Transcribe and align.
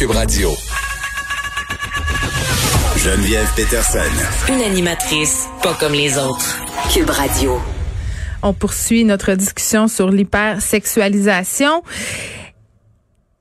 Cube 0.00 0.12
Radio. 0.12 0.48
Geneviève 2.96 3.46
Peterson. 3.54 3.98
Une 4.48 4.62
animatrice 4.62 5.46
pas 5.62 5.74
comme 5.74 5.92
les 5.92 6.16
autres. 6.16 6.56
Cube 6.90 7.10
Radio. 7.10 7.60
On 8.42 8.54
poursuit 8.54 9.04
notre 9.04 9.34
discussion 9.34 9.88
sur 9.88 10.10
l'hypersexualisation. 10.10 11.82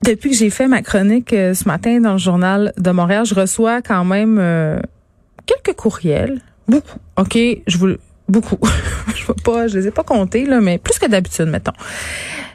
Depuis 0.03 0.31
que 0.31 0.35
j'ai 0.35 0.49
fait 0.49 0.67
ma 0.67 0.81
chronique 0.81 1.31
euh, 1.31 1.53
ce 1.53 1.65
matin 1.65 2.01
dans 2.01 2.11
le 2.11 2.17
journal 2.17 2.73
de 2.75 2.91
Montréal, 2.91 3.25
je 3.25 3.35
reçois 3.35 3.81
quand 3.81 4.03
même 4.03 4.37
euh, 4.37 4.81
quelques 5.45 5.77
courriels. 5.77 6.41
Beaucoup. 6.67 6.99
OK, 7.15 7.37
je 7.67 7.77
vous 7.77 7.95
beaucoup. 8.29 8.59
je 9.15 9.25
vois 9.25 9.35
pas, 9.43 9.67
je 9.67 9.77
les 9.77 9.87
ai 9.87 9.91
pas 9.91 10.03
comptés 10.03 10.45
là, 10.45 10.61
mais 10.61 10.77
plus 10.77 10.99
que 10.99 11.07
d'habitude, 11.07 11.47
mettons. 11.47 11.73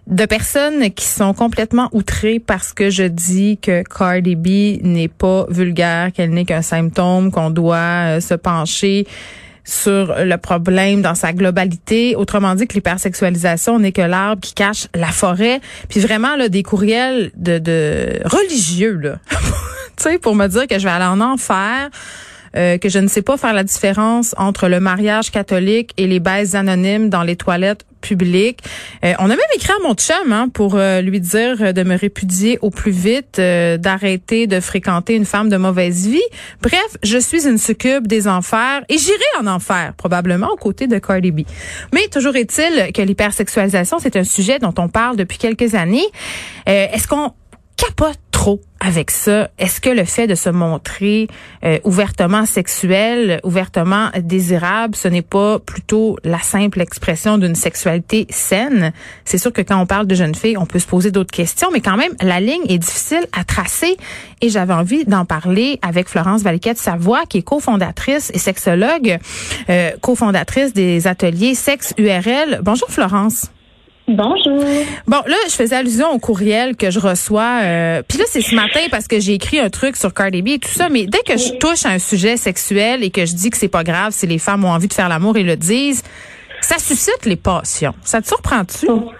De 0.06 0.26
personnes 0.26 0.90
qui 0.90 1.06
sont 1.06 1.32
complètement 1.32 1.88
outrées 1.92 2.38
parce 2.38 2.72
que 2.72 2.90
je 2.90 3.04
dis 3.04 3.58
que 3.60 3.82
Cardi 3.82 4.36
B 4.36 4.82
n'est 4.82 5.08
pas 5.08 5.46
vulgaire, 5.48 6.12
qu'elle 6.12 6.30
n'est 6.30 6.44
qu'un 6.44 6.62
symptôme, 6.62 7.30
qu'on 7.30 7.50
doit 7.50 8.16
euh, 8.16 8.20
se 8.20 8.34
pencher 8.34 9.06
sur 9.64 10.14
le 10.18 10.36
problème 10.36 11.00
dans 11.00 11.14
sa 11.14 11.32
globalité. 11.32 12.16
Autrement 12.16 12.54
dit, 12.54 12.66
que 12.66 12.74
l'hypersexualisation 12.74 13.78
n'est 13.78 13.92
que 13.92 14.02
l'arbre 14.02 14.42
qui 14.42 14.52
cache 14.52 14.88
la 14.94 15.08
forêt. 15.08 15.60
Puis 15.88 16.00
vraiment, 16.00 16.36
là, 16.36 16.50
des 16.50 16.62
courriels 16.62 17.30
de, 17.36 17.58
de 17.58 18.20
religieux, 18.24 18.98
là. 19.02 19.16
tu 19.96 20.02
sais, 20.02 20.18
pour 20.18 20.34
me 20.34 20.46
dire 20.48 20.66
que 20.66 20.78
je 20.78 20.84
vais 20.84 20.90
aller 20.90 21.06
en 21.06 21.20
enfer 21.20 21.88
euh, 22.56 22.78
que 22.78 22.88
je 22.88 22.98
ne 22.98 23.08
sais 23.08 23.22
pas 23.22 23.36
faire 23.36 23.52
la 23.52 23.64
différence 23.64 24.34
entre 24.38 24.68
le 24.68 24.80
mariage 24.80 25.30
catholique 25.30 25.92
et 25.96 26.06
les 26.06 26.20
baises 26.20 26.54
anonymes 26.54 27.08
dans 27.08 27.22
les 27.22 27.36
toilettes 27.36 27.84
publiques. 28.00 28.60
Euh, 29.04 29.14
on 29.18 29.24
a 29.24 29.28
même 29.28 29.38
écrit 29.54 29.72
à 29.72 29.86
mon 29.86 29.94
chum 29.94 30.32
hein, 30.32 30.48
pour 30.52 30.74
euh, 30.74 31.00
lui 31.00 31.20
dire 31.20 31.72
de 31.72 31.82
me 31.82 31.96
répudier 31.96 32.58
au 32.60 32.70
plus 32.70 32.92
vite, 32.92 33.40
d'arrêter 33.40 34.46
de 34.46 34.60
fréquenter 34.60 35.14
une 35.14 35.24
femme 35.24 35.48
de 35.48 35.56
mauvaise 35.56 36.06
vie. 36.06 36.20
Bref, 36.62 36.96
je 37.02 37.18
suis 37.18 37.48
une 37.48 37.58
succube 37.58 38.06
des 38.06 38.28
enfers 38.28 38.82
et 38.88 38.98
j'irai 38.98 39.18
en 39.40 39.46
enfer, 39.46 39.94
probablement 39.96 40.50
aux 40.50 40.56
côtés 40.56 40.86
de 40.86 40.98
Cardi 40.98 41.30
B. 41.30 41.40
Mais 41.92 42.08
toujours 42.08 42.36
est-il 42.36 42.92
que 42.92 43.02
l'hypersexualisation, 43.02 43.98
c'est 43.98 44.16
un 44.16 44.24
sujet 44.24 44.58
dont 44.58 44.74
on 44.78 44.88
parle 44.88 45.16
depuis 45.16 45.38
quelques 45.38 45.74
années. 45.74 46.06
Est-ce 46.66 47.08
qu'on 47.08 47.32
capote 47.76 48.18
trop 48.30 48.60
avec 48.80 49.10
ça. 49.10 49.48
Est-ce 49.58 49.80
que 49.80 49.88
le 49.88 50.04
fait 50.04 50.26
de 50.26 50.34
se 50.34 50.50
montrer 50.50 51.28
euh, 51.64 51.78
ouvertement 51.84 52.44
sexuel, 52.44 53.40
ouvertement 53.42 54.10
désirable, 54.20 54.94
ce 54.94 55.08
n'est 55.08 55.22
pas 55.22 55.58
plutôt 55.58 56.18
la 56.24 56.40
simple 56.40 56.82
expression 56.82 57.38
d'une 57.38 57.54
sexualité 57.54 58.26
saine? 58.28 58.92
C'est 59.24 59.38
sûr 59.38 59.52
que 59.52 59.62
quand 59.62 59.80
on 59.80 59.86
parle 59.86 60.06
de 60.06 60.14
jeunes 60.14 60.34
filles, 60.34 60.58
on 60.58 60.66
peut 60.66 60.78
se 60.78 60.86
poser 60.86 61.10
d'autres 61.10 61.30
questions, 61.30 61.70
mais 61.72 61.80
quand 61.80 61.96
même, 61.96 62.12
la 62.20 62.40
ligne 62.40 62.64
est 62.68 62.78
difficile 62.78 63.26
à 63.32 63.44
tracer 63.44 63.96
et 64.42 64.50
j'avais 64.50 64.74
envie 64.74 65.06
d'en 65.06 65.24
parler 65.24 65.78
avec 65.80 66.08
Florence 66.08 66.42
Valiquette 66.42 66.78
Savoie, 66.78 67.24
qui 67.26 67.38
est 67.38 67.42
cofondatrice 67.42 68.30
et 68.34 68.38
sexologue, 68.38 69.18
euh, 69.70 69.92
cofondatrice 70.02 70.74
des 70.74 71.06
ateliers 71.06 71.54
Sexe 71.54 71.94
URL. 71.96 72.60
Bonjour 72.62 72.90
Florence. 72.90 73.53
Bonjour. 74.06 74.62
Bon, 75.06 75.22
là, 75.26 75.36
je 75.48 75.54
faisais 75.54 75.76
allusion 75.76 76.10
au 76.12 76.18
courriel 76.18 76.76
que 76.76 76.90
je 76.90 76.98
reçois. 76.98 77.60
Euh, 77.62 78.02
Puis 78.06 78.18
là, 78.18 78.24
c'est 78.28 78.42
ce 78.42 78.54
matin 78.54 78.80
parce 78.90 79.08
que 79.08 79.18
j'ai 79.18 79.32
écrit 79.34 79.58
un 79.58 79.70
truc 79.70 79.96
sur 79.96 80.12
Cardi 80.12 80.42
B 80.42 80.48
et 80.48 80.58
tout 80.58 80.68
ça. 80.68 80.90
Mais 80.90 81.06
dès 81.06 81.22
que 81.22 81.38
je 81.38 81.54
touche 81.58 81.86
à 81.86 81.90
un 81.90 81.98
sujet 81.98 82.36
sexuel 82.36 83.02
et 83.02 83.10
que 83.10 83.24
je 83.24 83.34
dis 83.34 83.48
que 83.48 83.56
c'est 83.56 83.68
pas 83.68 83.82
grave 83.82 84.12
si 84.12 84.26
les 84.26 84.38
femmes 84.38 84.64
ont 84.64 84.70
envie 84.72 84.88
de 84.88 84.92
faire 84.92 85.08
l'amour 85.08 85.38
et 85.38 85.42
le 85.42 85.56
disent, 85.56 86.02
ça 86.60 86.78
suscite 86.78 87.24
les 87.24 87.36
passions. 87.36 87.94
Ça 88.04 88.20
te 88.20 88.28
surprend-tu? 88.28 88.86
Oh. 88.90 89.10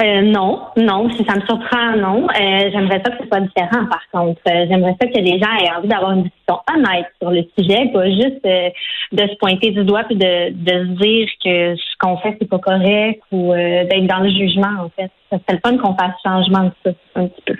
Euh, 0.00 0.22
non, 0.22 0.60
non. 0.76 1.10
Si 1.10 1.24
ça 1.24 1.36
me 1.36 1.40
surprend, 1.42 1.96
non. 1.96 2.26
Euh, 2.28 2.70
j'aimerais 2.72 3.00
ça 3.04 3.10
que 3.10 3.22
ce 3.22 3.28
soit 3.28 3.40
différent, 3.40 3.86
par 3.86 4.02
contre. 4.12 4.40
Euh, 4.48 4.66
j'aimerais 4.68 4.96
ça 5.00 5.06
que 5.06 5.18
les 5.18 5.38
gens 5.38 5.52
aient 5.60 5.76
envie 5.76 5.88
d'avoir 5.88 6.12
une 6.12 6.22
discussion 6.24 6.60
honnête 6.74 7.06
sur 7.20 7.30
le 7.30 7.44
sujet, 7.56 7.90
pas 7.92 8.06
juste 8.06 8.44
de 8.44 9.28
se 9.28 9.34
pointer 9.36 9.70
du 9.70 9.84
doigt 9.84 10.04
puis 10.04 10.16
de, 10.16 10.50
de 10.50 10.86
se 10.86 11.02
dire 11.02 11.28
que 11.42 11.76
ce 11.76 11.96
qu'on 12.00 12.16
fait, 12.18 12.36
c'est 12.40 12.48
pas 12.48 12.58
correct 12.58 13.22
ou 13.30 13.52
d'être 13.52 14.06
dans 14.06 14.20
le 14.20 14.30
jugement, 14.30 14.84
en 14.84 14.90
fait. 14.90 15.10
Ça 15.30 15.38
serait 15.38 15.60
le 15.62 15.70
fun 15.70 15.78
qu'on 15.78 15.94
fasse 15.96 16.14
changement 16.24 16.64
de 16.64 16.72
ça, 16.84 16.90
un 17.16 17.26
petit 17.26 17.42
peu. 17.46 17.54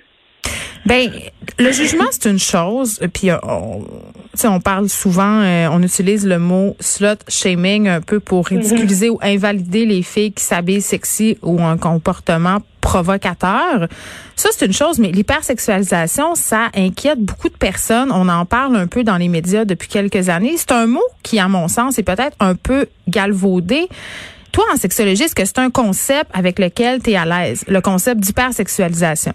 Ben, 0.87 1.11
le 1.59 1.73
jugement 1.73 2.05
c'est 2.11 2.29
une 2.29 2.39
chose, 2.39 3.01
puis 3.13 3.31
on, 3.43 3.85
on 4.45 4.61
parle 4.61 4.89
souvent, 4.89 5.43
on 5.71 5.83
utilise 5.83 6.27
le 6.27 6.39
mot 6.39 6.77
slut 6.79 7.19
shaming 7.29 7.89
un 7.89 8.01
peu 8.01 8.21
pour 8.21 8.51
mhm. 8.51 8.59
ridiculiser 8.59 9.09
ou 9.09 9.19
invalider 9.23 9.87
les 9.87 10.03
filles 10.03 10.33
qui 10.33 10.45
s'habillent 10.45 10.83
sexy 10.83 11.39
ou 11.43 11.63
un 11.63 11.79
comportement 11.79 12.59
provocateur. 12.85 13.89
Ça 14.37 14.51
c'est 14.53 14.67
une 14.67 14.75
chose, 14.75 14.99
mais 14.99 15.11
l'hypersexualisation, 15.11 16.35
ça 16.35 16.69
inquiète 16.75 17.19
beaucoup 17.19 17.49
de 17.49 17.57
personnes. 17.57 18.13
On 18.13 18.29
en 18.29 18.45
parle 18.45 18.77
un 18.77 18.87
peu 18.87 19.05
dans 19.05 19.17
les 19.17 19.29
médias 19.29 19.65
depuis 19.65 19.89
quelques 19.89 20.29
années. 20.29 20.55
C'est 20.57 20.73
un 20.73 20.87
mot 20.87 21.05
qui, 21.23 21.39
à 21.39 21.49
mon 21.49 21.69
sens, 21.69 21.99
est 21.99 22.03
peut-être 22.03 22.37
un 22.41 22.55
peu 22.55 22.87
galvaudé. 23.09 23.89
Toi, 24.53 24.65
en 24.73 24.77
sexologie, 24.77 25.25
est-ce 25.25 25.35
que 25.35 25.45
c'est 25.45 25.59
un 25.59 25.71
concept 25.71 26.31
avec 26.35 26.59
lequel 26.59 27.03
tu 27.03 27.13
es 27.13 27.17
à 27.17 27.25
l'aise, 27.25 27.65
le 27.67 27.81
concept 27.81 28.21
d'hypersexualisation? 28.21 29.33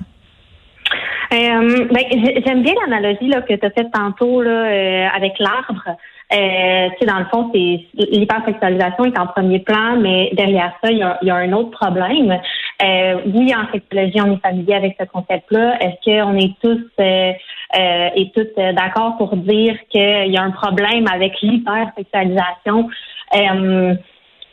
Euh, 1.32 1.88
ben, 1.92 2.04
j'aime 2.46 2.64
bien 2.64 2.74
l'analogie 2.82 3.28
là, 3.28 3.42
que 3.42 3.54
tu 3.54 3.66
as 3.66 3.70
faite 3.70 3.92
tantôt 3.94 4.42
là, 4.42 4.66
euh, 4.66 5.08
avec 5.16 5.38
l'arbre. 5.40 5.84
Euh, 6.32 6.90
tu 6.92 7.00
sais, 7.00 7.06
dans 7.06 7.20
le 7.20 7.26
fond, 7.26 7.50
c'est 7.54 7.86
l'hypersexualisation 7.94 9.06
est 9.06 9.18
en 9.18 9.28
premier 9.28 9.60
plan, 9.60 9.98
mais 9.98 10.32
derrière 10.34 10.74
ça, 10.84 10.92
il 10.92 11.00
y 11.00 11.04
a, 11.04 11.18
y 11.22 11.30
a 11.30 11.36
un 11.36 11.54
autre 11.54 11.72
problème. 11.72 12.40
Euh, 12.84 13.16
oui, 13.34 13.52
en 13.56 13.72
sexologie, 13.72 14.22
on 14.22 14.34
est 14.34 14.42
familier 14.42 14.76
avec 14.76 14.96
ce 15.00 15.06
concept-là. 15.06 15.78
Est-ce 15.82 16.04
qu'on 16.06 16.36
est 16.38 16.54
tous 16.62 16.86
euh, 17.00 17.34
euh 17.78 18.10
et 18.16 18.32
toutes 18.36 18.56
d'accord 18.56 19.18
pour 19.18 19.36
dire 19.38 19.76
qu'il 19.90 20.32
y 20.32 20.38
a 20.38 20.42
un 20.42 20.52
problème 20.52 21.06
avec 21.12 21.34
l'hypersexualisation? 21.42 22.90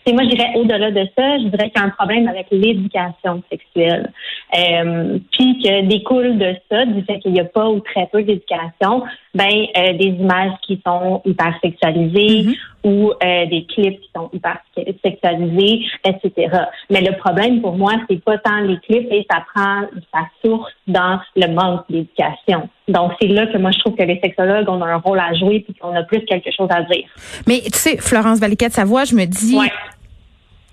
Et 0.09 0.12
moi, 0.12 0.22
je 0.22 0.28
dirais 0.28 0.53
au-delà 0.55 0.93
de 0.93 1.05
ça, 1.17 1.39
je 1.39 1.49
dirais 1.49 1.69
qu'il 1.69 1.81
y 1.81 1.84
a 1.84 1.87
un 1.87 1.91
problème 1.91 2.28
avec 2.28 2.47
l'éducation 2.53 3.43
sexuelle. 3.50 4.12
Euh, 4.56 5.19
puis 5.33 5.61
que 5.61 5.84
découle 5.87 6.39
de 6.39 6.55
ça, 6.71 6.87
du 6.87 7.03
fait 7.03 7.19
qu'il 7.19 7.33
n'y 7.33 7.41
a 7.41 7.44
pas 7.44 7.69
ou 7.69 7.81
très 7.81 8.06
peu 8.12 8.22
d'éducation, 8.22 9.03
ben 9.34 9.67
euh, 9.77 9.93
des 9.94 10.11
images 10.11 10.53
qui 10.62 10.81
sont 10.87 11.22
hyper 11.25 11.53
sexualisées 11.61 12.44
mm-hmm. 12.44 12.56
ou 12.84 13.11
euh, 13.11 13.47
des 13.47 13.67
clips 13.67 14.00
qui 14.00 14.11
sont 14.15 14.31
hyper 14.33 14.59
sexualisés, 15.05 15.87
etc. 16.05 16.56
Mais 16.88 17.00
le 17.00 17.17
problème 17.19 17.61
pour 17.61 17.77
moi, 17.77 17.94
c'est 18.09 18.23
pas 18.23 18.38
tant 18.38 18.61
les 18.61 18.78
clips 18.78 19.09
et 19.11 19.27
ça 19.28 19.44
prend 19.55 19.83
sa 20.15 20.21
source 20.44 20.71
dans 20.87 21.19
le 21.34 21.53
manque 21.53 21.83
d'éducation. 21.91 22.69
Donc, 22.88 23.12
c'est 23.21 23.27
là 23.27 23.47
que 23.49 23.59
moi, 23.59 23.73
je 23.73 23.81
trouve 23.81 23.97
que 23.97 24.05
les 24.05 24.21
sexologues 24.21 24.69
ont 24.69 24.83
un 24.83 24.97
rôle 24.99 25.19
à 25.19 25.34
jouer 25.34 25.61
puis 25.61 25.75
qu'on 25.75 25.94
a 25.97 26.05
plus 26.05 26.25
quelque 26.25 26.50
chose 26.56 26.69
à 26.71 26.83
dire. 26.83 27.05
Mais 27.49 27.61
tu 27.65 27.71
sais, 27.73 27.97
Florence 27.97 28.38
Valiquette, 28.38 28.73
sa 28.73 28.84
voix, 28.84 29.05
je 29.05 29.17
me 29.17 29.25
dis, 29.25 29.59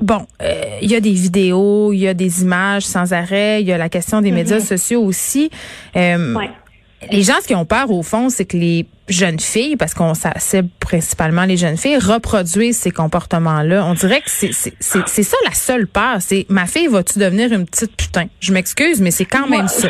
Bon, 0.03 0.27
euh, 0.41 0.79
il 0.81 0.91
y 0.91 0.95
a 0.95 0.99
des 0.99 1.13
vidéos, 1.13 1.93
il 1.93 1.99
y 1.99 2.09
a 2.09 2.13
des 2.13 2.41
images 2.41 2.85
sans 2.85 3.13
arrêt, 3.13 3.61
il 3.61 3.67
y 3.69 3.71
a 3.71 3.77
la 3.77 3.87
question 3.87 4.19
des 4.19 4.31
médias 4.31 4.59
mhm. 4.59 4.65
sociaux 4.65 5.01
aussi. 5.01 5.49
Euh, 5.95 6.35
les 7.09 7.23
gens, 7.23 7.35
ce 7.41 7.47
qui 7.47 7.55
ont 7.55 7.63
peur, 7.63 7.89
au 7.89 8.03
fond, 8.03 8.29
c'est 8.29 8.43
que 8.43 8.57
les 8.57 8.85
jeunes 9.07 9.39
filles, 9.39 9.77
parce 9.77 9.93
qu'on 9.93 10.13
cible 10.13 10.67
principalement 10.81 11.45
les 11.45 11.55
jeunes 11.55 11.77
filles, 11.77 11.99
reproduisent 11.99 12.77
ces 12.77 12.91
comportements-là. 12.91 13.85
On 13.85 13.93
dirait 13.93 14.19
que 14.19 14.29
c'est 14.29 14.51
ça 15.23 15.37
la 15.45 15.53
seule 15.53 15.87
peur. 15.87 16.17
C'est 16.19 16.47
ma 16.49 16.65
fille, 16.65 16.87
va-tu 16.87 17.19
devenir 17.19 17.53
une 17.53 17.65
petite 17.65 17.95
putain? 17.95 18.25
Je 18.41 18.51
m'excuse, 18.51 18.99
mais 18.99 19.11
c'est 19.11 19.25
quand 19.25 19.47
même 19.47 19.69
ça. 19.69 19.87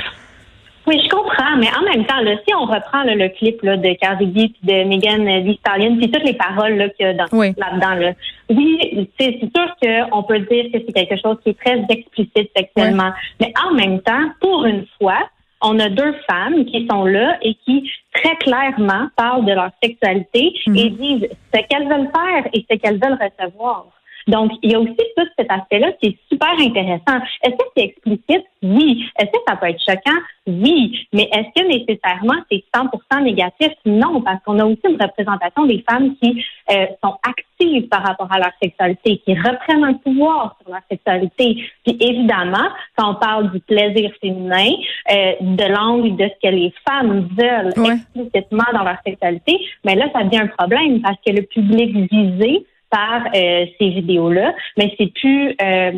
Oui, 0.86 1.00
je 1.02 1.10
comprends, 1.10 1.56
mais 1.58 1.68
en 1.70 1.84
même 1.84 2.06
temps, 2.06 2.20
là, 2.20 2.36
si 2.46 2.54
on 2.54 2.66
reprend 2.66 3.04
le 3.04 3.30
clip 3.30 3.62
là, 3.62 3.78
de 3.78 4.26
B 4.26 4.38
et 4.38 4.52
de 4.64 4.84
Megan 4.84 5.26
Thee 5.46 5.58
Stallion, 5.60 5.96
puis 5.96 6.12
toutes 6.12 6.26
les 6.26 6.34
paroles 6.34 6.92
qu'il 6.98 7.06
y 7.06 7.10
a 7.10 7.14
là-dedans, 7.14 7.94
là, 7.96 8.12
oui, 8.50 9.10
c'est 9.18 9.40
sûr 9.40 9.76
qu'on 9.82 10.24
peut 10.24 10.40
dire 10.40 10.66
que 10.74 10.80
c'est 10.86 10.94
quelque 10.94 11.16
chose 11.22 11.38
qui 11.44 11.52
est 11.52 11.60
très 11.60 11.82
explicite 11.90 12.52
sexuellement, 12.56 13.12
mais 13.40 13.54
en 13.66 13.74
même 13.74 14.02
temps, 14.02 14.30
pour 14.42 14.66
une 14.66 14.86
fois, 15.00 15.20
on 15.62 15.80
a 15.80 15.90
deux 15.90 16.14
femmes 16.30 16.66
qui 16.66 16.86
sont 16.92 17.06
là 17.06 17.38
et 17.42 17.56
qui 17.66 17.90
très 18.14 18.36
clairement 18.36 19.08
parlent 19.16 19.46
de 19.46 19.54
leur 19.54 19.72
sexualité 19.82 20.54
mhm. 20.68 20.76
et 20.76 20.90
disent 20.90 21.30
ce 21.54 21.62
qu'elles 21.62 21.88
veulent 21.88 22.12
faire 22.14 22.48
et 22.52 22.66
ce 22.70 22.78
qu'elles 22.78 23.00
veulent 23.00 23.20
recevoir. 23.20 23.88
Donc, 24.28 24.52
il 24.62 24.72
y 24.72 24.76
a 24.76 24.80
aussi 24.80 24.96
tout 25.18 25.28
cet 25.38 25.52
aspect-là 25.52 25.92
qui 25.94 26.10
est 26.10 26.18
super 26.30 26.54
intéressant. 26.60 27.24
Est-ce 27.44 27.56
que 27.56 27.66
c'est 27.76 27.84
explicite? 27.84 28.46
Oui. 28.62 29.06
Est-ce 29.20 29.32
que 29.32 29.44
ça 29.48 29.56
peut 29.56 29.68
être 29.68 29.82
choquant? 29.84 30.20
Oui. 30.48 31.08
Mais 31.14 31.30
est-ce 31.32 31.62
que 31.62 31.68
nécessairement 31.68 32.42
c'est 32.52 32.64
100% 32.74 33.24
négatif? 33.24 33.70
Non, 33.86 34.22
parce 34.22 34.42
qu'on 34.44 34.60
a 34.60 34.66
aussi 34.66 34.82
une 34.88 35.02
représentation 35.02 35.66
des 35.66 35.84
femmes 35.90 36.16
qui 36.22 36.44
euh, 36.72 36.86
sont 37.04 37.16
actives 37.24 37.88
par 37.88 38.04
rapport 38.04 38.30
à 38.32 38.40
leur 38.40 38.52
sexualité, 38.62 39.22
qui 39.26 39.34
reprennent 39.36 39.84
un 39.84 39.94
pouvoir 39.94 40.58
sur 40.62 40.72
leur 40.72 40.82
sexualité. 40.90 41.64
Puis 41.86 41.98
évidemment, 42.00 42.70
quand 42.98 43.12
on 43.12 43.16
parle 43.16 43.52
du 43.52 43.60
plaisir 43.62 44.12
féminin, 44.22 44.72
euh, 45.12 45.34
de 45.42 45.74
l'angle 45.74 46.16
de 46.16 46.24
ce 46.24 46.48
que 46.50 46.54
les 46.54 46.74
femmes 46.88 47.28
veulent 47.38 47.74
explicitement 47.92 48.66
dans 48.74 48.84
leur 48.84 48.98
sexualité, 49.06 49.60
mais 49.84 49.96
là, 49.96 50.08
ça 50.14 50.24
devient 50.24 50.44
un 50.44 50.48
problème 50.48 51.02
parce 51.02 51.18
que 51.26 51.32
le 51.32 51.44
public 51.44 51.96
visé 52.12 52.66
par 52.94 53.24
euh, 53.36 53.66
ces 53.80 53.90
vidéos-là, 53.90 54.54
mais 54.78 54.94
c'est 55.00 55.12
plus 55.14 55.56
euh, 55.60 55.92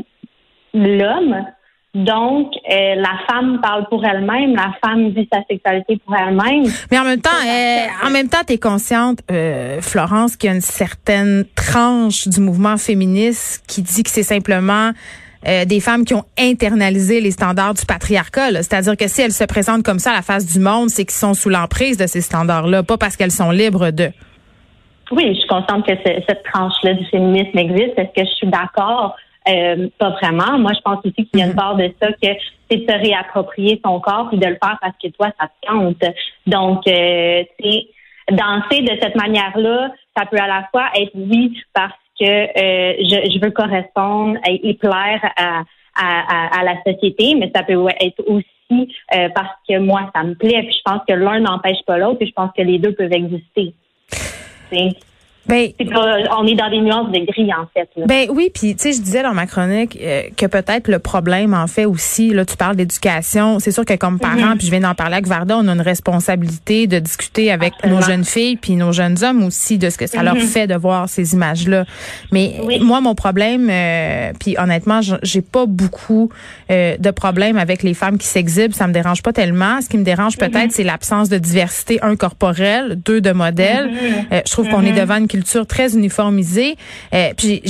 l'homme, 0.73 1.45
Donc, 1.93 2.53
euh, 2.69 2.95
la 2.95 3.19
femme 3.29 3.59
parle 3.61 3.87
pour 3.89 4.05
elle-même, 4.05 4.55
la 4.55 4.73
femme 4.83 5.09
vit 5.09 5.27
sa 5.31 5.39
sexualité 5.49 5.97
pour 6.05 6.15
elle-même. 6.15 6.63
Mais 6.91 6.99
en 6.99 7.03
même 7.03 7.19
temps, 7.19 7.29
en 8.05 8.09
même 8.09 8.29
temps, 8.29 8.43
t'es 8.45 8.57
consciente, 8.57 9.19
Florence, 9.81 10.37
qu'il 10.37 10.49
y 10.49 10.53
a 10.53 10.55
une 10.55 10.61
certaine 10.61 11.45
tranche 11.55 12.27
du 12.27 12.39
mouvement 12.39 12.77
féministe 12.77 13.63
qui 13.67 13.81
dit 13.81 14.03
que 14.03 14.09
c'est 14.09 14.23
simplement 14.23 14.91
des 15.67 15.79
femmes 15.79 16.05
qui 16.05 16.15
ont 16.15 16.25
internalisé 16.39 17.21
les 17.21 17.31
standards 17.31 17.75
du 17.75 17.85
patriarcat. 17.85 18.51
C'est-à-dire 18.63 18.97
que 18.97 19.07
si 19.07 19.21
elles 19.21 19.31
se 19.31 19.43
présentent 19.43 19.83
comme 19.83 19.99
ça 19.99 20.11
à 20.11 20.15
la 20.15 20.21
face 20.21 20.45
du 20.45 20.59
monde, 20.59 20.89
c'est 20.89 21.05
qu'ils 21.05 21.15
sont 21.15 21.35
sous 21.35 21.49
l'emprise 21.49 21.97
de 21.97 22.07
ces 22.07 22.21
standards-là, 22.21 22.83
pas 22.83 22.97
parce 22.97 23.15
qu'elles 23.15 23.31
sont 23.31 23.51
libres 23.51 23.91
de. 23.91 24.11
Oui, 25.11 25.33
je 25.33 25.39
suis 25.39 25.47
consciente 25.47 25.85
que 25.85 25.93
cette 26.03 26.43
tranche-là 26.43 26.93
du 26.93 27.05
féminisme 27.05 27.57
existe. 27.57 27.97
Est-ce 27.97 28.21
que 28.21 28.27
je 28.27 28.35
suis 28.35 28.47
d'accord? 28.47 29.15
Euh, 29.47 29.87
pas 29.99 30.09
vraiment. 30.09 30.57
Moi, 30.57 30.71
je 30.73 30.81
pense 30.81 30.99
aussi 31.05 31.27
qu'il 31.27 31.39
y 31.39 31.43
a 31.43 31.45
une 31.45 31.51
mhm. 31.51 31.57
part 31.57 31.75
de 31.75 31.93
ça 32.01 32.11
que 32.11 32.29
c'est 32.69 32.77
de 32.77 32.91
se 32.91 32.97
réapproprier 32.97 33.79
son 33.85 33.99
corps 33.99 34.29
et 34.31 34.37
de 34.37 34.45
le 34.45 34.57
faire 34.61 34.77
parce 34.81 34.95
que 35.01 35.09
toi, 35.09 35.29
ça 35.39 35.47
te 35.47 35.67
compte. 35.67 36.03
Donc, 36.47 36.87
euh, 36.87 37.43
danser 38.31 38.81
de 38.81 38.97
cette 39.01 39.15
manière-là, 39.15 39.91
ça 40.17 40.25
peut 40.25 40.39
à 40.39 40.47
la 40.47 40.67
fois 40.71 40.89
être 40.95 41.11
oui 41.13 41.55
parce 41.73 41.93
que 42.19 42.25
euh, 42.25 42.93
je, 42.99 43.39
veux 43.39 43.51
correspondre 43.51 44.39
et, 44.47 44.73
plaire 44.75 45.21
à, 45.37 45.63
à, 45.95 46.59
à, 46.59 46.63
la 46.63 46.81
société, 46.83 47.35
mais 47.35 47.51
ça 47.53 47.63
peut 47.63 47.85
être 47.99 48.23
aussi 48.27 48.95
euh, 49.13 49.29
parce 49.35 49.55
que 49.67 49.77
moi, 49.77 50.09
ça 50.15 50.23
me 50.23 50.33
plaît. 50.33 50.63
Puis 50.63 50.77
je 50.77 50.91
pense 50.91 51.01
que 51.07 51.13
l'un 51.13 51.39
n'empêche 51.39 51.83
pas 51.85 51.97
l'autre 51.97 52.17
et 52.21 52.25
je 52.25 52.33
pense 52.33 52.51
que 52.57 52.63
les 52.63 52.79
deux 52.79 52.93
peuvent 52.93 53.13
exister. 53.13 53.73
Sí. 54.69 54.97
Ben, 55.47 55.69
on 55.79 56.47
est 56.47 56.55
dans 56.55 56.69
des 56.69 56.81
nuances 56.81 57.11
de 57.11 57.19
gris, 57.25 57.51
en 57.53 57.67
fait. 57.73 57.87
Ben 58.07 58.27
oui, 58.31 58.49
puis 58.53 58.75
tu 58.75 58.83
sais, 58.83 58.93
je 58.93 59.01
disais 59.01 59.21
dans 59.21 59.33
ma 59.33 59.45
chronique 59.45 59.97
euh, 60.01 60.23
que 60.35 60.47
peut-être 60.47 60.87
le 60.87 60.97
problème, 60.97 61.53
en 61.53 61.67
fait, 61.67 61.85
aussi, 61.85 62.31
là, 62.31 62.45
tu 62.45 62.57
parles 62.57 62.75
d'éducation. 62.75 63.59
C'est 63.59 63.71
sûr 63.71 63.85
que 63.85 63.93
comme 63.95 64.19
parents, 64.19 64.51
mhm. 64.51 64.57
puis 64.57 64.65
je 64.65 64.71
viens 64.71 64.79
d'en 64.79 64.95
parler 64.95 65.15
avec 65.15 65.27
Varda, 65.27 65.57
on 65.57 65.67
a 65.67 65.73
une 65.73 65.81
responsabilité 65.81 66.87
de 66.87 66.97
discuter 66.97 67.51
avec 67.51 67.73
nos 67.85 68.01
jeunes 68.01 68.25
filles 68.25 68.57
puis 68.57 68.75
nos 68.75 68.91
jeunes 68.91 69.23
hommes 69.23 69.43
aussi 69.43 69.77
de 69.77 69.89
ce 69.89 69.97
que 69.97 70.07
ça 70.07 70.23
leur 70.23 70.35
mhm. 70.35 70.41
fait 70.41 70.67
de 70.67 70.75
voir 70.75 71.09
ces 71.09 71.33
images-là. 71.33 71.85
Mais 72.31 72.55
moi, 72.81 73.01
mon 73.01 73.13
problème, 73.13 73.69
euh, 73.69 74.31
puis 74.39 74.55
honnêtement, 74.57 75.01
j'ai 75.21 75.41
pas 75.41 75.65
beaucoup 75.67 76.31
euh, 76.71 76.97
de 76.97 77.11
problèmes 77.11 77.57
avec 77.57 77.83
les 77.83 77.93
femmes 77.93 78.17
qui 78.17 78.27
s'exhibent. 78.27 78.73
Ça 78.73 78.87
me 78.87 78.93
dérange 78.93 79.21
pas 79.21 79.33
tellement. 79.33 79.79
Ce 79.81 79.89
qui 79.89 79.97
me 79.97 80.03
dérange 80.03 80.37
peut-être, 80.37 80.65
mhm. 80.65 80.71
c'est 80.71 80.83
l'absence 80.83 81.29
de 81.29 81.37
diversité, 81.37 81.99
un 82.01 82.15
corporel, 82.15 82.99
deux 83.05 83.21
de 83.21 83.31
modèles. 83.31 83.91
je 84.31 84.51
trouve 84.51 84.69
qu'on 84.69 84.81
est 84.81 84.93
devant 84.93 85.17
une 85.17 85.27
culture 85.35 85.67
très 85.67 85.95
uniformisée. 85.95 86.77
Euh, 87.13 87.33
puis 87.35 87.61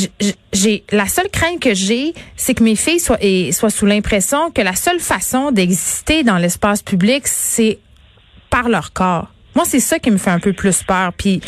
j'ai 0.54 0.84
la 0.92 1.08
seule 1.08 1.30
crainte 1.30 1.60
que 1.60 1.74
j'ai, 1.74 2.14
c'est 2.36 2.54
que 2.54 2.64
mes 2.64 2.76
filles 2.76 3.00
soient, 3.00 3.18
soient 3.52 3.72
sous 3.72 3.88
l'impression 3.88 4.52
que 4.52 4.62
la 4.62 4.76
seule 4.76 5.00
façon 5.00 5.52
d'exister 5.52 6.24
dans 6.24 6.38
l'espace 6.38 6.84
public, 6.84 7.24
c'est 7.26 7.80
par 8.52 8.70
leur 8.70 8.94
corps. 8.94 9.30
Moi, 9.56 9.66
c'est 9.66 9.80
ça 9.80 9.98
qui 9.98 10.12
me 10.12 10.18
fait 10.18 10.30
un 10.30 10.40
peu 10.40 10.54
plus 10.54 10.84
peur. 10.84 11.12
Puis 11.14 11.42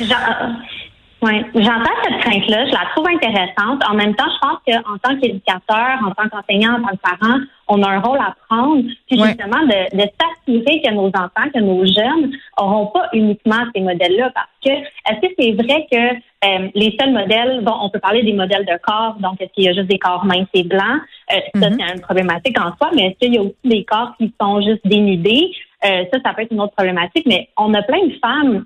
oui, 1.23 1.33
j'entends 1.55 1.95
cette 2.03 2.19
crainte-là, 2.19 2.65
je 2.67 2.71
la 2.71 2.85
trouve 2.95 3.07
intéressante. 3.07 3.81
En 3.89 3.95
même 3.95 4.13
temps, 4.15 4.27
je 4.29 4.39
pense 4.39 4.59
qu'en 4.67 4.97
tant 4.99 5.19
qu'éducateur, 5.19 5.97
en 6.05 6.11
tant 6.11 6.29
qu'enseignant, 6.29 6.75
en 6.75 6.81
tant 6.81 6.95
que 6.95 7.01
parent, 7.01 7.39
on 7.67 7.81
a 7.81 7.89
un 7.89 7.99
rôle 7.99 8.19
à 8.19 8.35
prendre, 8.47 8.83
puis 9.07 9.17
justement 9.17 9.61
de, 9.63 9.97
de 9.97 10.09
s'assurer 10.19 10.81
que 10.81 10.93
nos 10.93 11.07
enfants, 11.07 11.49
que 11.53 11.59
nos 11.59 11.85
jeunes 11.85 12.31
auront 12.57 12.87
pas 12.87 13.09
uniquement 13.13 13.65
ces 13.73 13.81
modèles-là, 13.81 14.31
parce 14.35 14.47
que 14.63 14.69
est-ce 14.69 15.21
que 15.21 15.33
c'est 15.39 15.51
vrai 15.53 15.87
que 15.91 15.97
euh, 16.45 16.69
les 16.75 16.95
seuls 16.99 17.11
modèles, 17.11 17.61
bon, 17.63 17.73
on 17.81 17.89
peut 17.89 17.99
parler 17.99 18.21
des 18.21 18.33
modèles 18.33 18.65
de 18.65 18.77
corps, 18.83 19.15
donc 19.19 19.41
est-ce 19.41 19.51
qu'il 19.53 19.63
y 19.63 19.69
a 19.69 19.73
juste 19.73 19.87
des 19.87 19.97
corps 19.97 20.23
minces 20.23 20.47
et 20.53 20.63
blancs, 20.63 21.01
euh, 21.33 21.39
ça 21.55 21.69
mm-hmm. 21.69 21.77
c'est 21.79 21.95
une 21.95 22.01
problématique 22.01 22.59
en 22.59 22.75
soi, 22.77 22.91
mais 22.95 23.07
est-ce 23.07 23.17
qu'il 23.17 23.33
y 23.33 23.39
a 23.39 23.41
aussi 23.41 23.55
des 23.65 23.83
corps 23.85 24.13
qui 24.17 24.31
sont 24.39 24.61
juste 24.61 24.85
dénudés, 24.85 25.51
euh, 25.83 26.03
ça, 26.13 26.19
ça 26.23 26.33
peut 26.33 26.43
être 26.43 26.51
une 26.51 26.61
autre 26.61 26.75
problématique, 26.75 27.25
mais 27.25 27.49
on 27.57 27.73
a 27.73 27.81
plein 27.81 28.05
de 28.05 28.13
femmes 28.21 28.65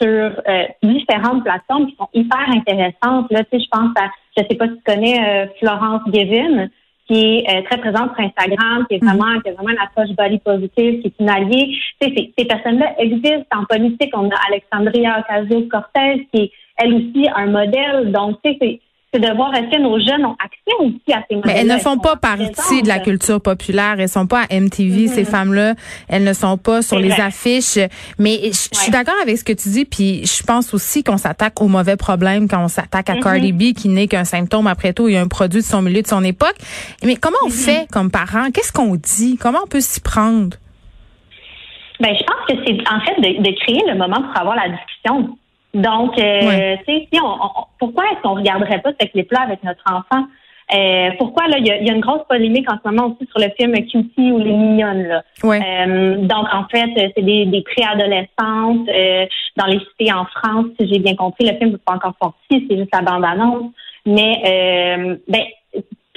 sur 0.00 0.08
euh, 0.10 0.64
différentes 0.82 1.44
plateformes 1.44 1.86
qui 1.86 1.96
sont 1.96 2.08
hyper 2.14 2.48
intéressantes. 2.48 3.30
Là, 3.30 3.44
tu 3.44 3.58
sais, 3.58 3.64
je 3.64 3.68
pense 3.70 3.90
à, 3.98 4.10
je 4.36 4.42
sais 4.48 4.56
pas 4.56 4.66
si 4.66 4.74
tu 4.74 4.82
connais 4.84 5.18
euh, 5.18 5.46
Florence 5.58 6.02
Gavin, 6.08 6.68
qui 7.08 7.38
est 7.38 7.44
euh, 7.48 7.62
très 7.62 7.78
présente 7.78 8.14
sur 8.14 8.24
Instagram, 8.24 8.86
qui 8.88 8.96
est 8.96 8.98
mm-hmm. 8.98 9.16
vraiment, 9.16 9.40
qui 9.40 9.48
a 9.50 9.52
vraiment 9.52 9.70
une 9.70 9.78
approche 9.78 10.14
body 10.16 10.38
positive, 10.38 11.00
qui 11.00 11.06
est 11.06 11.14
une 11.20 11.30
alliée. 11.30 11.78
Tu 12.00 12.08
sais, 12.08 12.32
ces, 12.36 12.44
personnes-là 12.44 12.94
existent 12.98 13.56
en 13.56 13.64
politique. 13.64 14.10
On 14.14 14.28
a 14.28 14.36
Alexandria 14.48 15.20
Ocasio-Cortez, 15.20 16.28
qui 16.32 16.42
est 16.42 16.50
elle 16.78 16.94
aussi 16.94 17.26
un 17.34 17.46
modèle. 17.46 18.12
Donc, 18.12 18.38
tu 18.44 18.56
sais, 18.58 18.80
c'est 19.16 19.30
de 19.30 19.34
voir 19.34 19.54
est-ce 19.54 19.70
que 19.70 19.80
nos 19.80 19.98
jeunes 19.98 20.24
ont 20.26 20.36
accès 20.38 20.76
aussi 20.78 21.12
à 21.12 21.22
ces 21.28 21.36
Mais 21.44 21.60
elles 21.60 21.66
ne 21.66 21.78
font 21.78 21.98
pas 21.98 22.16
partie 22.16 22.82
de 22.82 22.88
la 22.88 22.98
culture 22.98 23.40
populaire. 23.40 23.96
Elles 23.98 24.08
sont 24.08 24.26
pas 24.26 24.42
à 24.42 24.60
MTV, 24.60 25.08
ces 25.08 25.22
mm-hmm. 25.22 25.26
femmes-là. 25.26 25.74
Elles 26.08 26.24
ne 26.24 26.32
sont 26.32 26.58
pas 26.58 26.82
sur 26.82 26.98
les 26.98 27.12
affiches. 27.12 27.78
Mais 28.18 28.38
je, 28.44 28.68
suis 28.78 28.90
d'accord 28.90 29.14
avec 29.22 29.38
ce 29.38 29.44
que 29.44 29.52
tu 29.52 29.68
dis. 29.70 29.84
Puis 29.84 30.26
je 30.26 30.42
pense 30.42 30.74
aussi 30.74 31.02
qu'on 31.02 31.16
s'attaque 31.16 31.60
aux 31.60 31.68
mauvais 31.68 31.96
problèmes 31.96 32.48
quand 32.48 32.62
on 32.62 32.68
s'attaque 32.68 33.08
à 33.10 33.14
mm-hmm. 33.14 33.22
Cardi 33.22 33.52
B, 33.52 33.62
qui 33.72 33.88
n'est 33.88 34.08
qu'un 34.08 34.24
symptôme. 34.24 34.66
Après 34.66 34.92
tout, 34.92 35.08
il 35.08 35.14
y 35.14 35.16
a 35.16 35.20
un 35.20 35.28
produit 35.28 35.60
de 35.60 35.66
son 35.66 35.82
milieu, 35.82 36.02
de 36.02 36.06
son 36.06 36.22
époque. 36.22 36.56
Mais 37.02 37.16
comment 37.16 37.36
on 37.44 37.48
mm-hmm. 37.48 37.64
fait 37.64 37.90
comme 37.90 38.10
parents? 38.10 38.50
Qu'est-ce 38.52 38.72
qu'on 38.72 38.96
dit? 38.96 39.38
Comment 39.40 39.60
on 39.64 39.68
peut 39.68 39.80
s'y 39.80 40.00
prendre? 40.00 40.56
Ben, 42.00 42.14
je 42.14 42.24
pense 42.24 42.46
que 42.46 42.54
c'est 42.66 42.78
en 42.90 43.00
fait 43.00 43.20
de, 43.22 43.42
de 43.42 43.56
créer 43.60 43.82
le 43.90 43.96
moment 43.96 44.20
pour 44.20 44.38
avoir 44.38 44.56
la 44.56 44.68
discussion. 44.68 45.36
Donc, 45.76 46.18
euh, 46.18 46.76
tu 46.86 46.92
sais, 46.92 47.08
si 47.12 47.20
on, 47.22 47.38
pourquoi 47.78 48.04
est-ce 48.06 48.22
qu'on 48.22 48.34
regarderait 48.34 48.80
pas 48.80 48.92
ce 48.98 49.06
clip-là 49.06 49.40
avec 49.42 49.62
notre 49.62 49.84
enfant? 49.86 50.24
Euh, 50.74 51.10
pourquoi 51.18 51.46
là, 51.46 51.58
il 51.58 51.66
y 51.66 51.70
a, 51.70 51.92
une 51.92 52.00
grosse 52.00 52.24
polémique 52.28 52.68
en 52.70 52.76
ce 52.82 52.90
moment 52.90 53.14
aussi 53.14 53.28
sur 53.30 53.38
le 53.38 53.52
film 53.56 53.72
Cutie 53.86 54.32
ou 54.32 54.38
les 54.38 54.52
mignonnes 54.52 55.06
là. 55.06 55.22
Euh, 55.44 56.16
donc 56.16 56.46
en 56.52 56.64
fait, 56.68 57.12
c'est 57.14 57.22
des, 57.22 57.44
des 57.46 57.62
préadolescentes 57.62 58.88
euh, 58.88 59.26
dans 59.56 59.66
les 59.66 59.78
cités 59.78 60.12
en 60.12 60.24
France, 60.24 60.66
si 60.80 60.88
j'ai 60.92 60.98
bien 60.98 61.14
compris. 61.14 61.46
Le 61.46 61.56
film 61.58 61.70
n'est 61.70 61.78
pas 61.78 61.94
encore 61.94 62.14
sorti, 62.20 62.66
c'est 62.68 62.76
juste 62.76 62.90
la 62.92 63.02
bande-annonce. 63.02 63.70
Mais 64.06 64.42
euh, 64.44 65.16
ben 65.28 65.42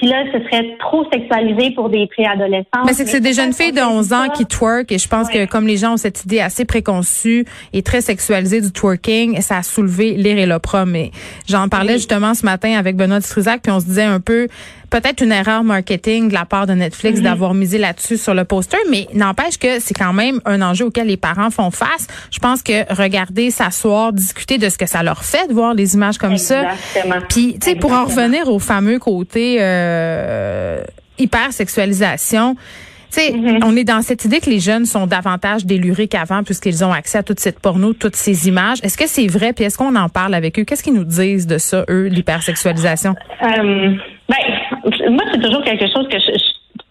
puis 0.00 0.08
là, 0.08 0.24
ce 0.32 0.42
serait 0.44 0.78
trop 0.78 1.04
sexualisé 1.12 1.72
pour 1.72 1.90
des 1.90 2.06
préadolescents. 2.06 2.84
Mais 2.86 2.94
c'est 2.94 3.04
que 3.04 3.10
c'est 3.10 3.20
des 3.20 3.34
jeunes 3.34 3.52
filles 3.52 3.72
de 3.72 3.82
11 3.82 4.14
ans 4.14 4.28
qui 4.34 4.46
twerk 4.46 4.90
et 4.90 4.98
je 4.98 5.06
pense 5.06 5.28
que 5.28 5.44
comme 5.44 5.66
les 5.66 5.76
gens 5.76 5.92
ont 5.92 5.98
cette 5.98 6.24
idée 6.24 6.40
assez 6.40 6.64
préconçue 6.64 7.44
et 7.74 7.82
très 7.82 8.00
sexualisée 8.00 8.62
du 8.62 8.72
twerking, 8.72 9.42
ça 9.42 9.58
a 9.58 9.62
soulevé 9.62 10.12
l'ire 10.12 10.38
et 10.38 10.46
l'opprobre. 10.46 10.90
Mais 10.90 11.10
j'en 11.46 11.68
parlais 11.68 11.94
justement 11.94 12.32
ce 12.32 12.46
matin 12.46 12.78
avec 12.78 12.96
Benoît 12.96 13.20
Dutrisac 13.20 13.60
puis 13.60 13.72
on 13.72 13.80
se 13.80 13.84
disait 13.84 14.04
un 14.04 14.20
peu 14.20 14.48
peut-être 14.90 15.22
une 15.22 15.32
erreur 15.32 15.64
marketing 15.64 16.28
de 16.28 16.34
la 16.34 16.44
part 16.44 16.66
de 16.66 16.74
Netflix 16.74 17.18
mhm. 17.18 17.24
d'avoir 17.24 17.54
misé 17.54 17.78
là-dessus 17.78 18.16
sur 18.16 18.34
le 18.34 18.44
poster, 18.44 18.78
mais 18.90 19.06
n'empêche 19.14 19.58
que 19.58 19.80
c'est 19.80 19.94
quand 19.94 20.12
même 20.12 20.40
un 20.44 20.60
enjeu 20.62 20.86
auquel 20.86 21.06
les 21.06 21.16
parents 21.16 21.50
font 21.50 21.70
face. 21.70 22.06
Je 22.30 22.38
pense 22.38 22.62
que 22.62 22.92
regarder, 22.92 23.50
s'asseoir, 23.50 24.12
discuter 24.12 24.58
de 24.58 24.68
ce 24.68 24.76
que 24.76 24.86
ça 24.86 25.02
leur 25.02 25.24
fait 25.24 25.48
de 25.48 25.54
voir 25.54 25.74
les 25.74 25.94
images 25.94 26.18
comme 26.18 26.36
ça. 26.36 26.64
Puis, 27.28 27.58
tu 27.60 27.70
sais, 27.70 27.76
pour 27.76 27.92
en 27.92 28.04
revenir 28.04 28.48
au 28.48 28.58
fameux 28.58 28.98
côté 28.98 29.58
euh, 29.60 30.82
hyper 31.18 31.52
sexualisation. 31.52 32.56
Tu 33.12 33.20
sais, 33.20 33.32
mhm. 33.32 33.60
on 33.64 33.76
est 33.76 33.82
dans 33.82 34.02
cette 34.02 34.24
idée 34.24 34.38
que 34.38 34.48
les 34.48 34.60
jeunes 34.60 34.86
sont 34.86 35.08
davantage 35.08 35.66
délurés 35.66 36.06
qu'avant 36.06 36.44
puisqu'ils 36.44 36.84
ont 36.84 36.92
accès 36.92 37.18
à 37.18 37.22
toute 37.24 37.40
cette 37.40 37.58
porno, 37.58 37.92
toutes 37.92 38.14
ces 38.14 38.46
images. 38.46 38.78
Est-ce 38.84 38.96
que 38.96 39.08
c'est 39.08 39.26
vrai? 39.26 39.52
Puis 39.52 39.64
est-ce 39.64 39.76
qu'on 39.76 39.96
en 39.96 40.08
parle 40.08 40.32
avec 40.32 40.58
eux? 40.60 40.64
Qu'est-ce 40.64 40.82
qu'ils 40.82 40.94
nous 40.94 41.04
disent 41.04 41.48
de 41.48 41.58
ça, 41.58 41.84
eux, 41.88 42.06
l'hypersexualisation? 42.06 43.16
Euh, 43.42 43.94
ben, 44.30 45.10
moi, 45.10 45.24
c'est 45.32 45.40
toujours 45.40 45.62
quelque 45.64 45.86
chose 45.92 46.06
que 46.08 46.18
je, 46.18 46.32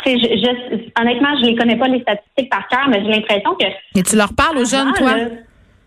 je, 0.05 1.01
honnêtement, 1.01 1.37
je 1.39 1.45
les 1.45 1.55
connais 1.55 1.77
pas 1.77 1.87
les 1.87 2.01
statistiques 2.01 2.49
par 2.49 2.67
cœur, 2.67 2.87
mais 2.89 3.01
j'ai 3.03 3.11
l'impression 3.11 3.55
que. 3.55 3.65
Et 3.97 4.03
tu 4.03 4.15
leur 4.15 4.33
parles 4.33 4.57
aux 4.57 4.65
jeunes, 4.65 4.91
toi? 4.93 5.13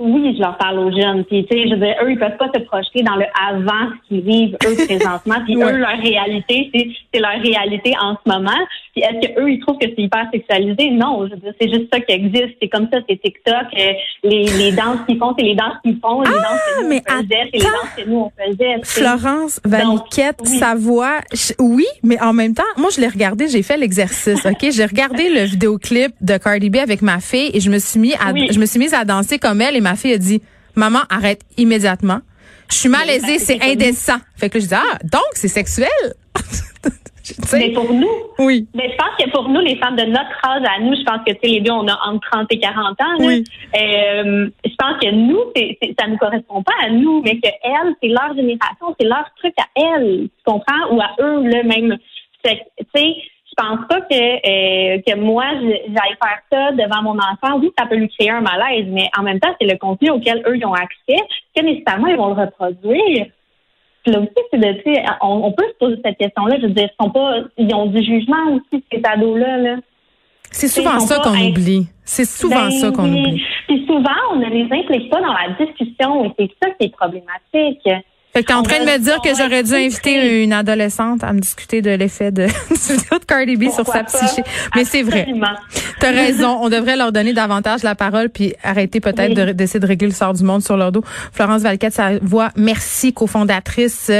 Oui, 0.02 0.35
je 0.37 0.42
leur 0.42 0.56
parle 0.59 0.78
aux 0.80 0.90
jeunes. 0.90 1.25
Puis, 1.25 1.47
tu 1.47 1.56
sais, 1.56 1.68
je 1.68 1.75
veux 1.75 1.80
dire, 1.80 1.94
eux, 2.02 2.11
ils 2.11 2.18
peuvent 2.18 2.37
pas 2.37 2.50
se 2.54 2.61
projeter 2.62 3.02
dans 3.02 3.16
le 3.16 3.25
avant 3.49 3.90
qu'ils 4.09 4.23
vivent, 4.23 4.56
eux, 4.66 4.75
présentement. 4.87 5.37
Puis, 5.44 5.54
eux, 5.56 5.76
leur 5.76 5.99
réalité, 5.99 6.71
c'est 7.12 7.21
leur 7.21 7.40
réalité 7.40 7.92
en 8.00 8.16
ce 8.16 8.30
moment. 8.30 8.50
Puis, 8.94 9.02
est-ce 9.02 9.28
qu'eux, 9.28 9.50
ils 9.50 9.61
trouvent 9.61 9.78
que 9.78 9.87
c'est 9.87 10.02
hyper 10.02 10.26
sexualisé? 10.32 10.90
Non, 10.90 11.26
je 11.26 11.35
veux 11.35 11.40
dire, 11.40 11.52
c'est 11.61 11.68
juste 11.68 11.88
ça 11.92 12.00
qui 12.00 12.12
existe. 12.12 12.56
C'est 12.61 12.68
comme 12.68 12.88
ça, 12.92 12.99
c'est 13.09 13.16
TikTok. 13.23 13.54
Euh, 13.78 13.92
les, 14.25 14.44
les 14.44 14.73
danses 14.73 14.99
qu'ils 15.06 15.18
font, 15.18 15.35
c'est 15.38 15.44
les 15.44 15.54
danses 15.54 15.78
qu'ils 15.85 15.99
font. 16.00 16.21
Les 16.23 16.30
ah, 16.30 16.42
danses 16.42 16.61
que 16.66 16.82
nous, 16.82 16.88
mais 16.88 17.02
on 17.09 17.12
faisait, 17.12 17.50
c'est 17.52 17.59
les 17.59 17.64
danses 17.64 17.94
que 17.97 18.09
nous, 18.09 18.16
on 18.16 18.32
faisait. 18.37 18.75
Florence 18.82 19.61
Vaniquette, 19.64 20.47
Savoie, 20.47 21.21
oui, 21.59 21.87
mais 22.02 22.21
en 22.21 22.32
même 22.32 22.54
temps, 22.54 22.62
moi, 22.76 22.90
je 22.94 23.00
l'ai 23.00 23.09
regardé, 23.09 23.49
j'ai 23.49 23.62
fait 23.62 23.76
l'exercice, 23.76 24.44
OK? 24.44 24.71
J'ai 24.71 24.85
regardé 24.85 25.28
le 25.28 25.44
vidéoclip 25.44 26.12
de 26.21 26.37
Cardi 26.37 26.71
B 26.71 26.76
avec 26.76 27.02
ma 27.02 27.21
fille 27.21 27.50
et 27.54 27.61
je 27.61 27.71
me 27.71 27.78
suis 27.78 28.00
mis 28.00 28.14
à, 28.14 28.35
je 28.50 28.59
me 28.59 28.66
suis 28.66 28.78
mise 28.78 28.94
à 28.94 29.04
danser 29.04 29.38
comme 29.38 29.61
elle 29.61 29.76
et 29.76 29.80
ma 29.80 29.91
fille 29.96 30.12
a 30.12 30.18
dit, 30.18 30.42
maman, 30.75 31.00
arrête 31.08 31.42
immédiatement. 31.56 32.20
Je 32.70 32.76
suis 32.76 32.88
malaisée, 32.88 33.38
c'est 33.38 33.62
indécent. 33.62 34.18
Fait 34.37 34.49
que 34.49 34.58
là, 34.58 34.64
je 34.64 34.68
dis, 34.68 34.75
ah, 34.75 34.99
donc, 35.04 35.22
c'est 35.34 35.49
sexuel? 35.49 35.88
mais 37.52 37.70
pour 37.70 37.92
nous, 37.92 38.08
oui. 38.38 38.66
Mais 38.75 38.90
je 38.90 38.96
pense 38.96 39.16
que 39.18 39.30
pour 39.30 39.49
nous, 39.49 39.61
les 39.61 39.76
femmes 39.76 39.96
de 39.96 40.04
notre 40.04 40.49
âge 40.49 40.62
à 40.64 40.80
nous, 40.80 40.94
je 40.94 41.02
pense 41.04 41.20
que 41.26 41.32
les 41.46 41.61
deux, 41.61 41.70
on 41.70 41.87
a 41.87 41.99
entre 42.06 42.28
30 42.30 42.46
et 42.50 42.58
40 42.58 43.00
ans. 43.00 43.16
Oui. 43.20 43.44
Euh, 43.76 44.49
je 44.64 44.75
pense 44.78 44.99
que 45.00 45.11
nous, 45.11 45.38
c'est, 45.54 45.78
c'est, 45.82 45.94
ça 45.99 46.08
ne 46.08 46.16
correspond 46.16 46.62
pas 46.62 46.72
à 46.82 46.90
nous, 46.90 47.22
mais 47.22 47.37
que 47.37 47.49
elles, 47.62 47.94
c'est 48.02 48.08
leur 48.08 48.34
génération, 48.34 48.94
c'est 48.99 49.06
leur 49.06 49.25
truc 49.37 49.54
à 49.58 49.80
elles, 49.80 50.28
tu 50.28 50.44
comprends, 50.44 50.90
ou 50.90 51.00
à 51.00 51.11
eux, 51.20 51.42
le 51.44 51.62
même. 51.62 51.99
Tu 52.44 52.50
sais, 52.94 53.14
je 53.52 53.62
pense 53.62 53.87
pas 53.87 54.00
que 54.00 54.14
euh, 54.14 55.00
que 55.06 55.16
moi 55.16 55.44
j'aille 55.61 56.16
faire 56.23 56.40
ça 56.50 56.73
devant 56.73 57.02
mon 57.02 57.18
enfant? 57.18 57.59
Oui, 57.59 57.71
ça 57.78 57.87
peut 57.87 57.97
lui 57.97 58.09
créer 58.09 58.30
un 58.30 58.40
malaise, 58.40 58.87
mais 58.88 59.09
en 59.18 59.23
même 59.23 59.40
temps, 59.40 59.54
c'est 59.61 59.66
le 59.66 59.76
contenu 59.76 60.11
auquel 60.11 60.42
eux 60.47 60.56
ils 60.56 60.64
ont 60.64 60.73
accès, 60.73 61.23
que 61.54 61.62
nécessairement 61.62 62.09
ils 62.09 62.16
vont 62.16 62.35
le 62.35 62.40
reproduire. 62.40 63.26
Puis 64.02 64.12
là 64.12 64.21
aussi, 64.21 64.30
c'est 64.50 64.59
de, 64.59 64.75
on, 65.23 65.44
on 65.44 65.52
peut 65.52 65.66
se 65.68 65.78
poser 65.78 66.00
cette 66.04 66.18
question-là. 66.18 66.56
Je 66.61 66.66
veux 66.66 66.73
dire, 66.73 66.88
ils 66.90 67.04
sont 67.04 67.11
pas, 67.11 67.35
ils 67.56 67.75
ont 67.75 67.87
du 67.87 68.02
jugement 68.02 68.52
aussi 68.54 68.82
ces 68.90 69.00
ados-là. 69.04 69.59
Là. 69.59 69.76
C'est 70.50 70.68
souvent 70.68 70.99
ça 71.00 71.18
qu'on 71.21 71.38
oublie. 71.38 71.87
C'est 72.04 72.25
souvent 72.25 72.71
ça 72.71 72.90
qu'on 72.90 73.04
ben, 73.04 73.14
oublie. 73.14 73.42
Puis 73.68 73.87
souvent, 73.87 74.11
on 74.32 74.37
ne 74.37 74.47
les 74.47 74.64
implique 74.64 75.09
pas 75.09 75.21
dans 75.21 75.32
la 75.32 75.50
discussion 75.59 76.25
et 76.25 76.32
c'est 76.38 76.50
ça 76.62 76.71
qui 76.71 76.87
est 76.87 76.97
problématique. 76.97 77.88
Fait 78.33 78.43
que 78.43 78.47
t'es 78.47 78.55
en 78.55 78.62
train 78.62 78.81
de 78.81 78.87
me 78.87 78.99
dire 78.99 79.21
que 79.21 79.29
j'aurais 79.37 79.62
dû 79.62 79.75
inviter 79.75 80.43
une 80.43 80.55
adolescente 80.55 81.23
à 81.23 81.35
me 81.35 81.41
discuter 81.41 81.83
de 81.83 81.91
l'effet 81.91 82.33
de, 82.33 82.47
de 82.71 83.25
Cardi 83.27 83.57
B 83.57 83.71
sur 83.71 83.87
sa 83.87 84.05
psyché. 84.05 84.43
Mais 84.75 84.85
c'est 84.85 85.03
vrai. 85.03 85.27
T'as 86.01 86.12
raison. 86.12 86.59
On 86.62 86.71
devrait 86.71 86.97
leur 86.97 87.12
donner 87.12 87.35
davantage 87.35 87.83
la 87.83 87.95
parole 87.95 88.31
puis 88.31 88.55
arrêter 88.62 89.01
peut-être 89.01 89.53
d'essayer 89.53 89.81
de 89.81 89.87
régler 89.87 90.09
le 90.09 90.15
sort 90.15 90.33
du 90.33 90.45
monde 90.45 90.62
sur 90.62 90.79
leur 90.79 90.93
dos. 90.93 91.05
Florence 91.33 91.61
Valquette, 91.61 91.93
sa 91.93 92.19
voix. 92.21 92.49
Merci, 92.57 93.12
cofondatrice 93.12 94.11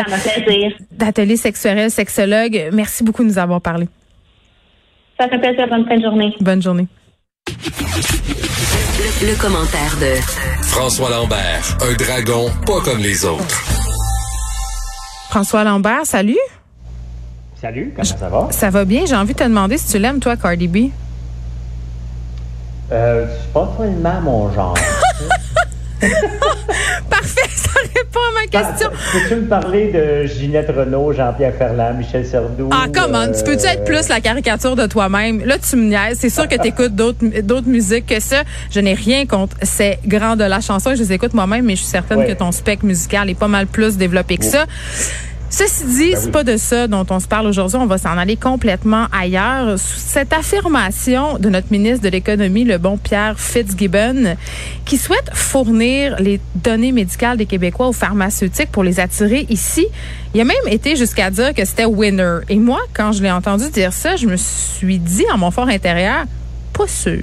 d'Atelier 0.91 1.37
sexuel, 1.39 1.91
sexologue. 1.91 2.69
Merci 2.71 3.05
beaucoup 3.05 3.23
de 3.23 3.29
nous 3.29 3.39
avoir 3.39 3.63
parlé. 3.63 3.89
Ça 5.19 5.27
fait 5.27 5.39
plaisir. 5.39 5.67
Bonne 5.69 5.87
fin 5.87 5.97
de 5.97 6.03
journée. 6.03 6.35
Bonne 6.41 6.61
journée. 6.61 6.87
Le, 9.23 9.41
commentaire 9.41 9.97
de 10.01 10.21
François 10.63 11.11
Lambert, 11.11 11.79
un 11.81 11.95
dragon 11.95 12.51
pas 12.67 12.81
comme 12.83 12.99
les 12.99 13.25
autres. 13.25 13.92
François 15.33 15.65
Lambert, 15.65 16.05
salut. 16.05 16.37
Salut, 17.59 17.91
comment 17.97 18.05
ça 18.05 18.29
va? 18.29 18.49
Ça 18.51 18.69
va 18.69 18.85
bien. 18.85 19.07
J'ai 19.07 19.17
envie 19.17 19.33
de 19.33 19.39
te 19.39 19.45
demander 19.45 19.79
si 19.79 19.91
tu 19.91 19.99
l'aimes, 19.99 20.21
toi, 20.21 20.37
Cardi 20.37 20.69
B. 20.69 20.91
Euh, 22.93 23.27
c'est 23.27 23.51
pas 23.51 23.75
tellement 23.79 24.21
mon 24.21 24.53
genre. 24.53 24.77
Parfait, 27.09 27.49
ça 27.83 27.91
répond 27.97 28.21
à 28.21 28.33
ma 28.41 28.47
question. 28.47 28.91
Peux-tu 29.13 29.35
me 29.37 29.49
parler 29.49 29.93
de 29.93 30.27
Ginette 30.27 30.71
Renault, 30.71 31.13
Jean-Pierre 31.13 31.55
Ferland, 31.57 31.97
Michel 31.99 32.27
Sardou? 32.27 32.71
Ah, 32.73 32.87
comment? 32.93 33.27
Tu 33.33 33.43
peux-tu 33.45 33.67
être 33.67 33.85
plus 33.85 34.09
la 34.09 34.21
caricature 34.21 34.77
de 34.77 34.87
toi-même? 34.87 35.45
Là, 35.45 35.57
tu 35.59 35.77
me 35.77 35.89
niaises. 35.89 36.19
C'est 36.21 36.31
sûr 36.31 36.49
que 36.49 36.57
tu 36.57 36.69
écoutes 36.69 36.95
d'autres 36.95 37.69
musiques 37.69 38.07
que 38.07 38.21
ça. 38.21 38.43
Je 38.71 38.81
n'ai 38.81 38.95
rien 38.95 39.27
contre 39.27 39.57
ces 39.63 39.99
grands 40.07 40.37
de 40.37 40.45
la 40.45 40.61
chanson. 40.61 40.95
Je 40.95 41.03
les 41.03 41.13
écoute 41.13 41.35
moi-même, 41.35 41.65
mais 41.65 41.77
je 41.77 41.83
suis 41.83 41.91
certaine 41.91 42.27
que 42.27 42.33
ton 42.33 42.53
spectre 42.53 42.85
musical 42.85 43.29
est 43.31 43.39
pas 43.39 43.49
mal 43.49 43.67
plus 43.67 43.97
développé 43.97 44.37
que 44.37 44.45
ça. 44.45 44.67
Ceci 45.53 45.85
dit, 45.85 46.13
ben 46.13 46.19
c'est 46.19 46.31
pas 46.31 46.45
de 46.45 46.57
ça 46.57 46.89
dont 46.89 47.05
on 47.11 47.21
se 47.21 47.29
parle 47.29 47.47
aujourd'hui. 47.47 47.77
On 47.77 47.85
va 47.85 47.99
s'en 47.99 48.17
aller 48.17 48.37
complètement 48.37 49.05
ailleurs. 49.13 49.79
Cette 49.79 50.33
affirmation 50.33 51.37
de 51.39 51.51
notre 51.51 51.71
ministre 51.71 52.03
de 52.03 52.09
l'économie, 52.09 52.65
le 52.65 52.79
bon 52.79 52.97
Pierre 52.97 53.39
Fitzgibbon, 53.39 54.37
qui 54.87 54.97
souhaite 54.97 55.29
fournir 55.35 56.17
les 56.19 56.41
données 56.55 56.91
médicales 56.91 57.37
des 57.37 57.45
Québécois 57.45 57.89
aux 57.89 57.93
pharmaceutiques 57.93 58.73
pour 58.73 58.83
les 58.83 58.99
attirer 58.99 59.45
ici, 59.51 59.87
il 60.33 60.41
a 60.41 60.45
même 60.45 60.57
été 60.69 60.97
jusqu'à 60.97 61.31
dire 61.31 61.53
que 61.53 61.67
c'était 61.67 61.85
winner. 61.85 62.39
Et 62.49 62.57
moi, 62.57 62.81
quand 62.95 63.13
je 63.13 63.23
l'ai 63.23 63.31
entendu 63.31 63.69
dire 63.69 63.93
ça, 63.93 64.17
je 64.17 64.27
me 64.27 64.37
suis 64.37 64.99
dit 64.99 65.27
en 65.35 65.37
mon 65.37 65.51
fort 65.51 65.69
intérieur, 65.69 66.25
pas 66.73 66.89
sûr. 66.89 67.21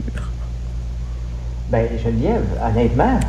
Ben, 1.72 1.88
Geneviève, 2.04 2.46
honnêtement, 2.64 3.20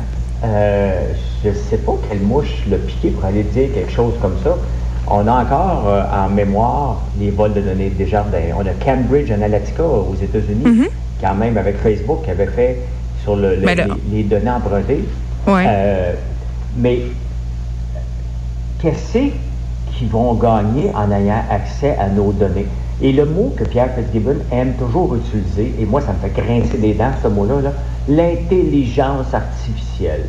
euh, 0.43 1.11
je 1.43 1.49
sais 1.71 1.77
pas 1.77 1.93
quelle 2.07 2.21
mouche 2.21 2.53
l'a 2.69 2.77
piqué 2.77 3.09
pour 3.09 3.25
aller 3.25 3.41
dire 3.41 3.73
quelque 3.73 3.91
chose 3.91 4.13
comme 4.21 4.37
ça. 4.43 4.55
On 5.07 5.27
a 5.27 5.43
encore 5.43 5.83
euh, 5.87 6.03
en 6.13 6.29
mémoire 6.29 7.01
les 7.19 7.31
vols 7.31 7.53
de 7.53 7.61
données 7.61 7.89
des 7.89 8.07
jardins. 8.07 8.37
On 8.57 8.61
a 8.61 8.73
Cambridge 8.83 9.31
Analytica 9.31 9.83
aux 9.83 10.15
États-Unis, 10.21 10.63
mhm. 10.63 10.87
quand 11.21 11.35
même 11.35 11.57
avec 11.57 11.77
Facebook, 11.77 12.23
qui 12.23 12.31
avait 12.31 12.47
fait 12.47 12.77
sur 13.23 13.35
le, 13.35 13.57
ben 13.57 13.97
les, 14.11 14.23
données 14.23 14.49
empruntées. 14.49 15.03
Euh, 15.47 16.13
mais 16.77 17.01
qu'est-ce 18.81 19.17
qu'ils 19.97 20.07
vont 20.09 20.33
gagner 20.35 20.91
en 20.95 21.11
ayant 21.11 21.43
accès 21.49 21.95
à 21.99 22.07
nos 22.07 22.31
données? 22.31 22.67
Et 23.01 23.11
le 23.11 23.25
mot 23.25 23.53
que 23.57 23.63
Pierre 23.63 23.89
Fitzgibbon 23.95 24.37
aime 24.51 24.73
toujours 24.73 25.15
utiliser, 25.15 25.73
et 25.79 25.85
moi 25.85 26.01
ça 26.01 26.13
me 26.13 26.19
fait 26.19 26.41
grincer 26.41 26.77
des 26.77 26.93
dents 26.93 27.11
ce 27.21 27.27
mot-là, 27.27 27.71
l'intelligence 28.07 29.33
artificielle. 29.33 30.25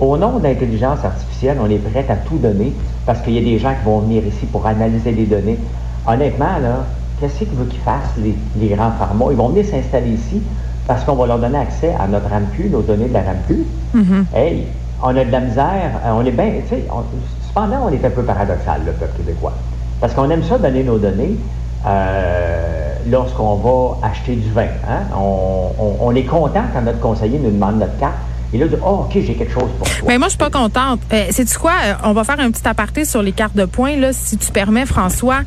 Au 0.00 0.16
nom 0.16 0.38
d'intelligence 0.38 1.04
artificielle, 1.04 1.58
on 1.60 1.70
est 1.70 1.78
prêt 1.78 2.06
à 2.08 2.16
tout 2.16 2.38
donner 2.38 2.72
parce 3.06 3.20
qu'il 3.20 3.34
y 3.34 3.38
a 3.38 3.42
des 3.42 3.58
gens 3.58 3.74
qui 3.74 3.84
vont 3.84 4.00
venir 4.00 4.26
ici 4.26 4.46
pour 4.46 4.66
analyser 4.66 5.12
les 5.12 5.26
données. 5.26 5.58
Honnêtement, 6.06 6.58
là, 6.60 6.84
qu'est-ce 7.20 7.38
qu'ils 7.38 7.48
veulent 7.48 7.68
qu'ils 7.68 7.80
fassent, 7.80 8.14
les, 8.18 8.68
grands 8.68 8.92
pharma? 8.92 9.26
Ils 9.30 9.36
vont 9.36 9.48
venir 9.48 9.64
s'installer 9.64 10.10
ici 10.10 10.42
parce 10.86 11.04
qu'on 11.04 11.14
va 11.14 11.26
leur 11.26 11.38
donner 11.38 11.58
accès 11.58 11.94
à 11.98 12.06
notre 12.06 12.28
RAMQ, 12.28 12.70
nos 12.70 12.82
données 12.82 13.08
de 13.08 13.14
la 13.14 13.22
RAMQ. 13.22 13.66
Mm-hmm. 13.94 14.36
Hey, 14.36 14.66
on 15.02 15.16
a 15.16 15.24
de 15.24 15.30
la 15.30 15.40
misère, 15.40 16.00
euh, 16.04 16.12
on 16.14 16.24
est 16.24 16.30
bien, 16.30 16.52
tu 16.62 16.76
sais, 16.76 16.84
cependant, 17.46 17.86
on 17.86 17.92
est 17.92 18.04
un 18.04 18.10
peu 18.10 18.22
paradoxal, 18.22 18.82
le 18.86 18.92
peuple 18.92 19.16
québécois. 19.18 19.52
Parce 20.00 20.14
qu'on 20.14 20.28
aime 20.30 20.42
ça 20.42 20.58
donner 20.58 20.82
nos 20.82 20.98
données 20.98 21.36
euh, 21.86 22.94
lorsqu'on 23.10 23.56
va 23.56 24.06
acheter 24.06 24.36
du 24.36 24.50
vin. 24.50 24.66
Hein? 24.88 25.02
On, 25.16 25.96
on, 26.00 26.14
est 26.14 26.24
content 26.24 26.62
quand 26.72 26.82
notre 26.82 27.00
conseiller 27.00 27.38
nous 27.38 27.50
demande 27.50 27.78
notre 27.78 27.96
carte 27.98 28.14
et 28.54 28.58
là, 28.58 28.66
oh, 28.86 29.06
OK, 29.06 29.14
j'ai 29.14 29.34
quelque 29.34 29.52
chose 29.52 29.68
pour 29.78 29.88
toi. 29.88 30.06
Mais 30.06 30.16
moi, 30.16 30.28
je 30.28 30.30
suis 30.30 30.38
pas 30.38 30.48
contente. 30.50 31.00
Euh, 31.12 31.24
C'est-tu 31.30 31.58
quoi? 31.58 31.72
Euh, 31.84 31.94
on 32.04 32.12
va 32.12 32.22
faire 32.22 32.38
un 32.38 32.52
petit 32.52 32.66
aparté 32.68 33.04
sur 33.04 33.20
les 33.20 33.32
cartes 33.32 33.56
de 33.56 33.64
points, 33.64 33.96
là, 33.96 34.12
si 34.12 34.36
tu 34.36 34.52
permets, 34.52 34.86
François. 34.86 35.40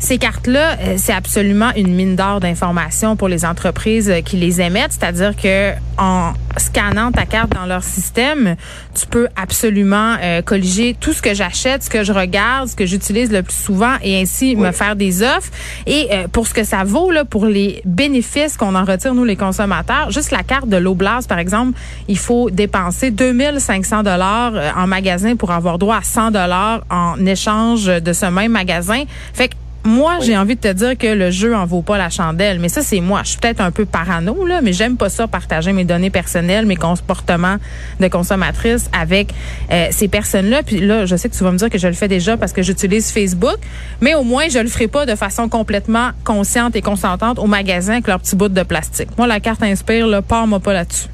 Ces 0.00 0.16
cartes-là, 0.16 0.78
euh, 0.80 0.94
c'est 0.96 1.12
absolument 1.12 1.70
une 1.76 1.94
mine 1.94 2.16
d'or 2.16 2.40
d'informations 2.40 3.16
pour 3.16 3.28
les 3.28 3.44
entreprises 3.44 4.08
euh, 4.08 4.22
qui 4.22 4.38
les 4.38 4.62
émettent. 4.62 4.92
C'est-à-dire 4.92 5.36
que 5.36 5.72
en 5.98 6.32
scannant 6.56 7.12
ta 7.12 7.26
carte 7.26 7.52
dans 7.52 7.66
leur 7.66 7.84
système, 7.84 8.56
tu 8.94 9.06
peux 9.06 9.28
absolument 9.36 10.16
euh, 10.22 10.40
colliger 10.40 10.96
tout 10.98 11.12
ce 11.12 11.20
que 11.20 11.34
j'achète, 11.34 11.82
ce 11.84 11.90
que 11.90 12.02
je 12.02 12.14
regarde, 12.14 12.68
ce 12.68 12.76
que 12.76 12.86
j'utilise 12.86 13.30
le 13.30 13.42
plus 13.42 13.54
souvent 13.54 13.96
et 14.02 14.18
ainsi 14.18 14.56
me 14.56 14.72
faire 14.72 14.96
des 14.96 15.22
offres. 15.22 15.50
Et 15.86 16.08
pour 16.32 16.46
ce 16.46 16.54
que 16.54 16.64
ça 16.64 16.82
vaut, 16.82 17.10
là, 17.10 17.26
pour 17.26 17.44
les 17.44 17.82
bénéfices 17.84 18.56
qu'on 18.56 18.74
en 18.74 18.84
retire, 18.84 19.14
nous, 19.14 19.24
les 19.24 19.36
consommateurs, 19.36 20.10
juste 20.10 20.30
la 20.30 20.42
carte 20.42 20.68
de 20.68 20.78
l'Oblast, 20.78 21.28
par 21.28 21.38
exemple, 21.38 21.78
il 22.08 22.18
faut 22.18 22.48
dépenser 22.48 23.10
2500 23.10 24.02
dollars 24.02 24.54
en 24.76 24.86
magasin 24.86 25.36
pour 25.36 25.50
avoir 25.50 25.78
droit 25.78 25.96
à 25.96 26.02
100 26.02 26.30
dollars 26.30 26.82
en 26.88 27.24
échange 27.26 27.86
de 27.86 28.12
ce 28.12 28.26
même 28.26 28.52
magasin. 28.52 29.04
Fait 29.34 29.48
que 29.48 29.54
moi, 29.84 30.18
j'ai 30.20 30.36
envie 30.36 30.56
de 30.56 30.60
te 30.60 30.72
dire 30.72 30.98
que 30.98 31.06
le 31.06 31.30
jeu 31.30 31.56
en 31.56 31.64
vaut 31.64 31.80
pas 31.80 31.96
la 31.96 32.10
chandelle, 32.10 32.58
mais 32.60 32.68
ça 32.68 32.82
c'est 32.82 33.00
moi. 33.00 33.22
Je 33.24 33.30
suis 33.30 33.38
peut-être 33.38 33.60
un 33.60 33.70
peu 33.70 33.86
parano 33.86 34.44
là, 34.44 34.60
mais 34.62 34.72
j'aime 34.72 34.96
pas 34.96 35.08
ça 35.08 35.26
partager 35.26 35.72
mes 35.72 35.84
données 35.84 36.10
personnelles, 36.10 36.66
mes 36.66 36.76
comportements 36.76 37.56
de 37.98 38.08
consommatrice 38.08 38.90
avec 38.92 39.32
euh, 39.72 39.88
ces 39.90 40.08
personnes-là. 40.08 40.62
Puis 40.62 40.80
là, 40.80 41.06
je 41.06 41.16
sais 41.16 41.28
que 41.28 41.34
tu 41.34 41.44
vas 41.44 41.52
me 41.52 41.56
dire 41.56 41.70
que 41.70 41.78
je 41.78 41.86
le 41.86 41.94
fais 41.94 42.08
déjà 42.08 42.36
parce 42.36 42.52
que 42.52 42.62
j'utilise 42.62 43.10
Facebook, 43.10 43.56
mais 44.00 44.14
au 44.14 44.22
moins 44.22 44.48
je 44.48 44.58
le 44.58 44.68
ferai 44.68 44.86
pas 44.86 45.06
de 45.06 45.14
façon 45.14 45.48
complètement 45.48 46.10
consciente 46.24 46.76
et 46.76 46.82
consentante 46.82 47.38
au 47.38 47.46
magasin 47.46 47.94
avec 47.94 48.06
leur 48.06 48.20
petit 48.20 48.36
bout 48.36 48.48
de 48.48 48.62
plastique. 48.62 49.08
Moi, 49.16 49.26
la 49.26 49.40
carte 49.40 49.62
Inspire, 49.62 50.06
là, 50.06 50.20
pars-moi 50.20 50.60
pas 50.60 50.74
là-dessus. 50.74 51.08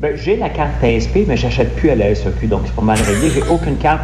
Ben, 0.00 0.16
j'ai 0.16 0.36
la 0.36 0.48
carte 0.48 0.82
Inspire, 0.82 1.26
mais 1.28 1.36
j'achète 1.36 1.76
plus 1.76 1.90
à 1.90 1.94
la 1.94 2.14
SOQ, 2.14 2.46
donc 2.46 2.62
c'est 2.64 2.74
pas 2.74 2.82
mal 2.82 2.98
réglé. 3.00 3.30
J'ai 3.34 3.42
aucune 3.42 3.76
carte 3.76 4.00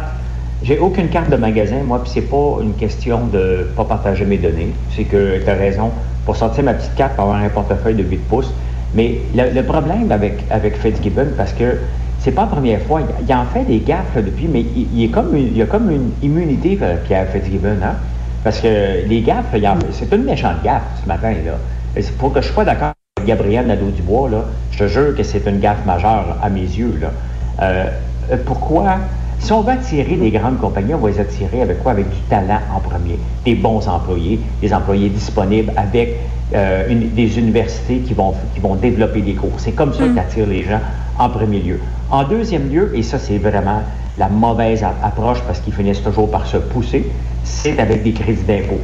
j'ai 0.63 0.79
aucune 0.79 1.09
carte 1.09 1.29
de 1.29 1.35
magasin, 1.35 1.83
moi, 1.85 2.01
puis 2.01 2.11
c'est 2.13 2.29
pas 2.29 2.57
une 2.61 2.73
question 2.73 3.27
de 3.27 3.67
pas 3.75 3.85
partager 3.85 4.25
mes 4.25 4.37
données. 4.37 4.73
C'est 4.95 5.03
que 5.03 5.43
tu 5.43 5.49
as 5.49 5.53
raison. 5.53 5.91
Pour 6.25 6.35
sortir 6.35 6.63
ma 6.63 6.73
petite 6.73 6.95
carte, 6.95 7.15
pour 7.15 7.25
avoir 7.25 7.37
un 7.41 7.49
portefeuille 7.49 7.95
de 7.95 8.03
8 8.03 8.17
pouces. 8.27 8.51
Mais 8.93 9.19
le, 9.35 9.61
problème 9.61 10.11
avec, 10.11 10.43
avec 10.49 10.77
Fitzgibbon, 10.77 11.27
parce 11.37 11.53
que 11.53 11.77
c'est 12.19 12.31
pas 12.31 12.41
la 12.41 12.47
première 12.47 12.81
fois, 12.81 13.01
il, 13.01 13.33
en 13.33 13.45
fait 13.45 13.63
des 13.63 13.79
gaffes 13.79 14.15
depuis, 14.15 14.47
mais 14.47 14.65
il, 14.93 15.03
est 15.03 15.09
comme 15.09 15.37
il 15.37 15.55
y 15.55 15.61
a 15.61 15.65
comme 15.65 15.91
une 15.91 16.11
immunité, 16.23 16.77
euh, 16.81 16.95
Pierre 17.05 17.27
Fitzgibbon, 17.29 17.77
hein? 17.83 17.95
Parce 18.43 18.59
que 18.59 19.07
les 19.07 19.21
gaffes, 19.21 19.55
c'est 19.91 20.11
une 20.13 20.23
méchante 20.23 20.63
gaffe 20.63 20.83
ce 21.03 21.07
matin, 21.07 21.33
là. 21.45 22.01
Pour 22.17 22.33
que 22.33 22.41
je 22.41 22.47
sois 22.47 22.65
d'accord 22.65 22.93
avec 23.17 23.27
Gabriel 23.27 23.67
Nadeau-Dubois, 23.67 24.29
là, 24.29 24.45
je 24.71 24.79
te 24.79 24.87
jure 24.87 25.15
que 25.15 25.23
c'est 25.23 25.45
une 25.47 25.59
gaffe 25.59 25.85
majeure 25.85 26.37
à 26.41 26.49
mes 26.49 26.61
yeux, 26.61 26.97
là. 27.01 27.11
Euh, 27.61 27.85
pourquoi 28.45 28.97
si 29.39 29.51
on 29.53 29.61
veut 29.61 29.73
attirer 29.73 30.15
des 30.15 30.31
grandes 30.31 30.59
compagnies, 30.59 30.93
on 30.93 30.97
va 30.97 31.09
les 31.09 31.19
attirer 31.19 31.61
avec 31.61 31.81
quoi? 31.83 31.93
Avec 31.93 32.09
du 32.09 32.19
talent 32.29 32.59
en 32.75 32.79
premier, 32.79 33.19
des 33.45 33.55
bons 33.55 33.87
employés, 33.87 34.39
des 34.61 34.73
employés 34.73 35.09
disponibles 35.09 35.71
avec 35.77 36.15
euh, 36.53 36.87
des 37.13 37.39
universités 37.39 37.99
qui 37.99 38.13
vont, 38.13 38.33
qui 38.53 38.59
vont 38.59 38.75
développer 38.75 39.21
des 39.21 39.33
cours. 39.33 39.53
C'est 39.57 39.73
comme 39.73 39.93
ça 39.93 40.05
mm. 40.05 40.15
qu'attire 40.15 40.47
les 40.47 40.63
gens 40.63 40.79
en 41.19 41.29
premier 41.29 41.59
lieu. 41.59 41.79
En 42.09 42.23
deuxième 42.23 42.69
lieu, 42.69 42.91
et 42.95 43.03
ça 43.03 43.19
c'est 43.19 43.37
vraiment 43.37 43.81
la 44.17 44.29
mauvaise 44.29 44.83
approche 45.03 45.41
parce 45.45 45.59
qu'ils 45.59 45.73
finissent 45.73 46.01
toujours 46.01 46.29
par 46.31 46.47
se 46.47 46.57
pousser, 46.57 47.05
c'est 47.43 47.79
avec 47.79 48.03
des 48.03 48.13
crédits 48.13 48.43
d'impôt 48.43 48.79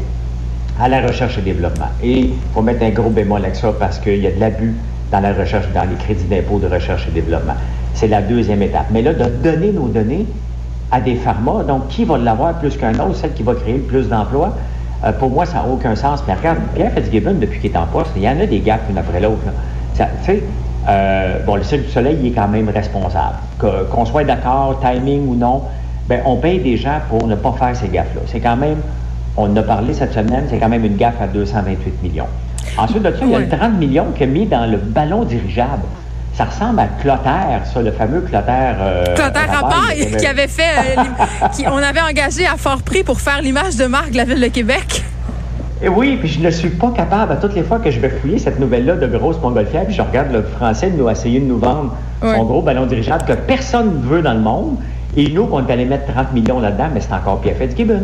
à 0.80 0.90
la 0.90 1.02
recherche 1.02 1.38
et 1.38 1.42
développement. 1.42 1.90
Et 2.02 2.20
il 2.20 2.34
faut 2.54 2.62
mettre 2.62 2.84
un 2.84 2.90
gros 2.90 3.10
bémol 3.10 3.44
avec 3.44 3.56
ça 3.56 3.74
parce 3.78 4.00
qu'il 4.00 4.18
y 4.18 4.28
a 4.28 4.32
de 4.32 4.40
l'abus 4.40 4.74
dans 5.12 5.20
la 5.20 5.34
recherche, 5.34 5.66
dans 5.74 5.84
les 5.84 5.96
crédits 5.96 6.26
d'impôt 6.26 6.60
de 6.60 6.68
recherche 6.68 7.08
et 7.08 7.12
développement. 7.12 7.56
C'est 7.94 8.08
la 8.08 8.22
deuxième 8.22 8.62
étape. 8.62 8.88
Mais 8.92 9.02
là, 9.02 9.14
de 9.14 9.26
donner 9.44 9.72
nos 9.72 9.88
données 9.88 10.26
à 10.92 11.00
des 11.02 11.16
pharma, 11.16 11.64
donc 11.64 11.88
qui 11.88 12.06
va 12.06 12.18
l'avoir 12.18 12.54
plus 12.56 12.78
qu'un 12.78 12.94
autre, 13.00 13.16
celle 13.16 13.34
qui 13.34 13.44
va 13.44 13.56
créer 13.56 13.78
le 13.78 13.84
plus 13.84 14.10
d'emplois, 14.10 14.56
pour 15.20 15.30
moi, 15.30 15.46
ça 15.46 15.56
n'a 15.56 15.66
aucun 15.68 15.96
sens. 15.96 16.24
Mais 16.28 16.34
regarde, 16.34 16.60
Pierre 16.76 16.92
Fitzgibbon, 16.92 17.34
depuis 17.40 17.60
qu'il 17.60 17.72
est 17.72 17.78
en 17.78 17.86
poste, 17.86 18.12
il 18.16 18.22
y 18.22 18.30
en 18.30 18.40
a 18.40 18.46
des 18.46 18.60
gaffes 18.60 18.82
une 18.90 18.98
après 18.98 19.20
l'autre. 19.20 19.42
Tu 19.96 20.04
sais, 20.24 20.44
bon, 21.46 21.56
le 21.56 21.64
Cirque 21.64 21.84
du 21.84 21.90
Soleil, 21.90 22.18
il 22.22 22.28
est 22.28 22.32
quand 22.32 22.48
même 22.48 22.70
responsable. 22.70 23.36
qu'on 23.90 24.06
soit 24.06 24.24
d'accord, 24.24 24.80
timing 24.82 25.28
ou 25.28 25.36
non, 25.36 25.62
ben, 26.08 26.22
on 26.26 26.38
paye 26.38 26.60
des 26.60 26.78
gens 26.78 27.00
pour 27.10 27.28
ne 27.28 27.36
pas 27.36 27.54
faire 27.54 27.76
ces 27.76 27.88
gaffes-là. 27.88 28.22
C'est 28.28 28.40
quand 28.40 28.58
même, 28.58 28.78
on 29.38 29.52
en 29.52 29.58
a 29.58 29.64
parlé 29.64 29.94
cette 29.94 30.14
semaine, 30.14 30.46
c'est 30.50 30.58
quand 30.58 30.70
même 30.70 30.86
une 30.86 30.98
gaffe 30.98 31.22
à 31.22 31.28
228 31.28 32.04
millions. 32.04 32.28
Ensuite 32.78 33.04
de 33.04 33.12
ça, 33.12 33.18
il 33.24 33.30
y 33.30 33.36
a 33.36 33.40
le 33.40 33.50
30 33.50 33.74
millions 33.78 34.08
qu'il 34.16 34.24
a 34.24 34.28
mis 34.28 34.46
dans 34.46 34.70
le 34.70 34.78
ballon 34.78 35.24
dirigeable. 35.24 35.84
Ça 36.36 36.46
ressemble 36.46 36.80
à 36.80 36.88
Clotaire, 36.88 37.62
ça, 37.72 37.82
le 37.82 37.92
fameux 37.92 38.22
Clotaire. 38.22 38.78
Euh, 38.80 39.04
Clotaire 39.16 39.50
Rapaille, 39.52 40.18
qui 40.18 40.26
avait 40.26 40.48
fait. 40.48 40.98
Euh, 40.98 41.48
qui, 41.54 41.68
on 41.68 41.78
avait 41.78 42.02
engagé 42.02 42.48
à 42.48 42.58
fort 42.58 42.82
prix 42.82 43.04
pour 43.04 43.22
faire 43.22 43.42
l'image 43.42 43.76
de 43.76 43.86
marque 43.86 44.12
de 44.12 44.18
la 44.18 44.26
Ville 44.26 44.42
de 44.42 44.48
Québec. 44.48 45.04
Et 45.84 45.90
oui, 45.90 46.18
puis 46.20 46.30
je 46.30 46.40
ne 46.40 46.50
suis 46.50 46.70
pas 46.70 46.92
capable, 46.92 47.34
à 47.34 47.36
toutes 47.36 47.54
les 47.54 47.62
fois 47.62 47.78
que 47.78 47.92
je 47.92 48.00
vais 48.00 48.10
fouiller 48.10 48.40
cette 48.40 48.60
nouvelle-là 48.60 48.96
de 48.96 49.06
grosse 49.06 49.40
montgolfière, 49.42 49.86
puis 49.86 49.94
je 49.94 50.02
regarde 50.02 50.32
le 50.32 50.42
français 50.42 50.90
nous 50.98 51.10
essayer 51.10 51.40
de 51.40 51.46
nous 51.46 51.60
vendre 51.60 51.96
son 52.22 52.46
gros 52.46 52.62
ballon 52.62 52.86
dirigeable 52.86 53.26
que 53.26 53.34
personne 53.34 54.00
ne 54.00 54.08
veut 54.08 54.22
dans 54.22 54.34
le 54.34 54.40
monde. 54.40 54.78
Et 55.16 55.30
nous, 55.30 55.48
on 55.52 55.68
est 55.68 55.72
allé 55.72 55.86
mettre 55.86 56.12
30 56.12 56.34
millions 56.34 56.60
là-dedans, 56.60 56.88
mais 56.94 57.02
c'est 57.02 57.14
encore 57.14 57.42
Pierre 57.42 57.58
Fitzgibbon. 57.58 58.04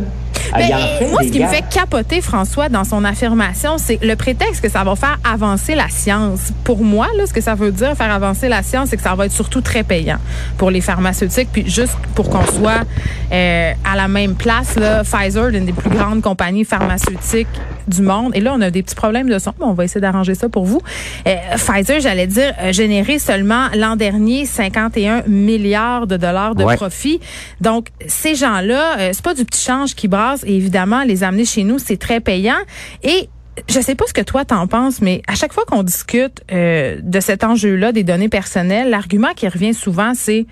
Ben, 0.53 0.69
moi, 1.09 1.21
ce 1.23 1.29
qui 1.29 1.39
me 1.39 1.47
fait 1.47 1.63
capoter, 1.69 2.21
François, 2.21 2.69
dans 2.69 2.83
son 2.83 3.03
affirmation, 3.03 3.77
c'est 3.77 3.99
le 4.03 4.15
prétexte 4.15 4.61
que 4.61 4.69
ça 4.69 4.83
va 4.83 4.95
faire 4.95 5.17
avancer 5.23 5.75
la 5.75 5.89
science. 5.89 6.51
Pour 6.63 6.83
moi, 6.83 7.07
là, 7.17 7.25
ce 7.25 7.33
que 7.33 7.41
ça 7.41 7.55
veut 7.55 7.71
dire, 7.71 7.95
faire 7.95 8.11
avancer 8.11 8.47
la 8.47 8.63
science, 8.63 8.89
c'est 8.89 8.97
que 8.97 9.03
ça 9.03 9.15
va 9.15 9.25
être 9.25 9.31
surtout 9.31 9.61
très 9.61 9.83
payant 9.83 10.19
pour 10.57 10.71
les 10.71 10.81
pharmaceutiques. 10.81 11.49
Puis 11.51 11.69
juste 11.69 11.97
pour 12.15 12.29
qu'on 12.29 12.45
soit 12.45 12.83
euh, 13.31 13.73
à 13.83 13.95
la 13.95 14.07
même 14.07 14.35
place, 14.35 14.75
là, 14.75 15.03
Pfizer, 15.03 15.47
une 15.49 15.65
des 15.65 15.73
plus 15.73 15.89
grandes 15.89 16.21
compagnies 16.21 16.65
pharmaceutiques 16.65 17.47
du 17.89 18.01
monde. 18.01 18.31
Et 18.35 18.39
là, 18.39 18.53
on 18.55 18.61
a 18.61 18.71
des 18.71 18.83
petits 18.83 18.95
problèmes 18.95 19.29
de 19.29 19.39
son, 19.39 19.53
mais 19.59 19.65
on 19.65 19.73
va 19.73 19.83
essayer 19.83 20.01
d'arranger 20.01 20.35
ça 20.35 20.49
pour 20.49 20.65
vous. 20.65 20.81
Euh, 21.27 21.35
Pfizer, 21.57 21.99
j'allais 21.99 22.27
dire, 22.27 22.53
a 22.57 22.71
généré 22.71 23.19
seulement 23.19 23.67
l'an 23.75 23.95
dernier 23.95 24.45
51 24.45 25.23
milliards 25.27 26.07
de 26.07 26.17
dollars 26.17 26.55
de 26.55 26.63
profit. 26.63 27.19
Donc, 27.61 27.87
ces 28.07 28.35
gens-là, 28.35 28.99
euh, 28.99 29.09
c'est 29.13 29.23
pas 29.23 29.33
du 29.33 29.45
petit 29.45 29.61
change 29.61 29.95
qui 29.95 30.07
brasse. 30.07 30.43
Et 30.45 30.55
évidemment, 30.55 31.03
les 31.03 31.23
amener 31.23 31.45
chez 31.45 31.63
nous, 31.63 31.79
c'est 31.79 31.97
très 31.97 32.19
payant. 32.19 32.59
Et 33.03 33.29
je 33.67 33.79
sais 33.79 33.95
pas 33.95 34.05
ce 34.07 34.13
que 34.13 34.21
toi 34.21 34.45
t'en 34.45 34.67
penses, 34.67 35.01
mais 35.01 35.21
à 35.27 35.35
chaque 35.35 35.53
fois 35.53 35.65
qu'on 35.65 35.83
discute 35.83 36.41
euh, 36.51 36.99
de 37.01 37.19
cet 37.19 37.43
enjeu-là 37.43 37.91
des 37.91 38.03
données 38.03 38.29
personnelles, 38.29 38.89
l'argument 38.89 39.33
qui 39.35 39.47
revient 39.47 39.73
souvent, 39.73 40.13
c'est, 40.15 40.45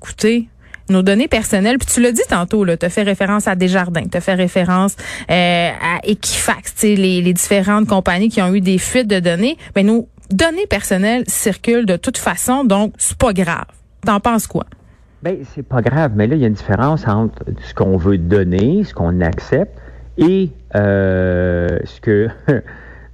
écoutez, 0.00 0.48
nos 0.88 1.02
données 1.02 1.28
personnelles, 1.28 1.78
puis 1.78 1.88
tu 1.92 2.00
l'as 2.00 2.12
dit 2.12 2.22
tantôt, 2.28 2.64
tu 2.64 2.86
as 2.86 2.90
fait 2.90 3.02
référence 3.02 3.48
à 3.48 3.54
Desjardins, 3.54 4.06
tu 4.10 4.16
as 4.16 4.20
fait 4.20 4.34
référence 4.34 4.96
euh, 5.30 5.70
à 5.70 5.98
Equifax, 6.04 6.82
les, 6.82 7.22
les 7.22 7.32
différentes 7.32 7.86
compagnies 7.86 8.28
qui 8.28 8.40
ont 8.42 8.54
eu 8.54 8.60
des 8.60 8.78
fuites 8.78 9.08
de 9.08 9.20
données, 9.20 9.56
mais 9.74 9.82
nos 9.82 10.08
données 10.30 10.66
personnelles 10.66 11.24
circulent 11.26 11.86
de 11.86 11.96
toute 11.96 12.18
façon, 12.18 12.64
donc 12.64 12.94
c'est 12.98 13.18
pas 13.18 13.32
grave. 13.32 13.66
T'en 14.04 14.20
penses 14.20 14.46
quoi? 14.46 14.64
Ben, 15.22 15.38
c'est 15.54 15.66
pas 15.66 15.82
grave, 15.82 16.12
mais 16.14 16.26
là, 16.26 16.36
il 16.36 16.42
y 16.42 16.44
a 16.44 16.48
une 16.48 16.54
différence 16.54 17.06
entre 17.08 17.44
ce 17.66 17.74
qu'on 17.74 17.96
veut 17.96 18.18
donner, 18.18 18.84
ce 18.84 18.94
qu'on 18.94 19.20
accepte, 19.20 19.76
et 20.18 20.50
euh, 20.74 21.78
ce 21.84 22.00
que 22.00 22.28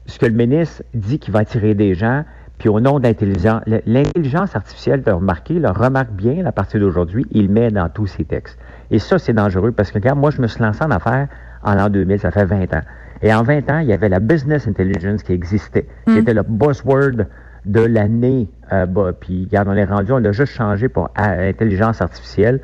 ce 0.07 0.19
que 0.19 0.27
le 0.27 0.33
ministre 0.33 0.83
dit 0.95 1.19
qu'il 1.19 1.33
va 1.33 1.41
attirer 1.41 1.75
des 1.75 1.95
gens 1.95 2.25
puis 2.63 2.69
au 2.69 2.79
nom 2.79 3.01
d'intelligence, 3.01 3.63
l'intelligence 3.87 4.55
artificielle, 4.55 5.03
tu 5.03 5.11
as 5.11 5.15
remarqué, 5.15 5.55
le 5.55 5.69
remarque 5.71 6.13
bien 6.13 6.47
à 6.47 6.53
partir 6.53 6.79
d'aujourd'hui, 6.79 7.27
il 7.33 7.51
met 7.51 7.73
dans 7.73 7.89
tous 7.89 8.07
ses 8.07 8.25
textes. 8.25 8.57
Et 8.93 9.01
ça, 9.01 9.19
c'est 9.19 9.33
dangereux 9.33 9.73
parce 9.73 9.91
que, 9.91 9.99
regarde, 9.99 10.21
moi, 10.21 10.31
je 10.31 10.41
me 10.41 10.47
suis 10.47 10.63
lancé 10.63 10.85
en 10.85 10.93
affaires 10.93 11.27
en 11.65 11.75
l'an 11.75 11.91
2000, 11.91 12.21
ça 12.21 12.31
fait 12.31 12.45
20 12.45 12.73
ans. 12.73 12.83
Et 13.21 13.35
en 13.35 13.43
20 13.43 13.69
ans, 13.69 13.79
il 13.81 13.89
y 13.89 13.93
avait 13.93 14.09
la 14.09 14.21
business 14.21 14.69
intelligence 14.69 15.25
qui 15.25 15.33
existait, 15.33 15.89
qui 16.07 16.13
hmm. 16.13 16.19
était 16.19 16.35
le 16.35 16.45
buzzword 16.45 17.27
de 17.67 17.81
l'année. 17.81 18.49
Euh, 18.73 18.87
bah, 18.87 19.11
puis, 19.13 19.47
regarde, 19.47 19.67
on 19.67 19.75
est 19.75 19.85
rendu, 19.85 20.13
on 20.13 20.19
l'a 20.19 20.31
juste 20.31 20.53
changé 20.53 20.89
pour 20.89 21.11
intelligence 21.17 22.01
artificielle. 22.01 22.61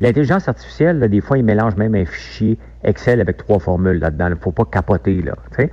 L'intelligence 0.00 0.48
artificielle, 0.48 0.98
des 1.10 1.20
fois, 1.20 1.36
il 1.36 1.44
mélange 1.44 1.76
même 1.76 1.94
un 1.94 2.06
fichier 2.06 2.58
Excel 2.84 3.20
avec 3.20 3.36
trois 3.36 3.58
formules 3.58 3.98
là-dedans. 3.98 4.28
Il 4.28 4.30
ne 4.30 4.36
faut 4.36 4.50
pas 4.50 4.64
capoter, 4.64 5.20
là. 5.20 5.34
Tu 5.50 5.64
sais? 5.64 5.72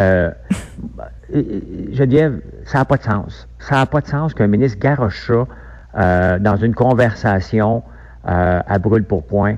Euh, 0.00 0.30
je 1.30 2.04
dis, 2.04 2.20
ça 2.64 2.78
n'a 2.78 2.84
pas 2.84 2.96
de 2.96 3.02
sens. 3.02 3.48
Ça 3.58 3.76
n'a 3.76 3.86
pas 3.86 4.00
de 4.00 4.06
sens 4.06 4.34
qu'un 4.34 4.46
ministre 4.46 4.78
garoche 4.78 5.26
ça 5.26 5.46
euh, 5.98 6.38
dans 6.38 6.56
une 6.56 6.74
conversation 6.74 7.82
euh, 8.28 8.60
à 8.66 8.78
brûle 8.78 9.04
pour 9.04 9.24
point. 9.24 9.56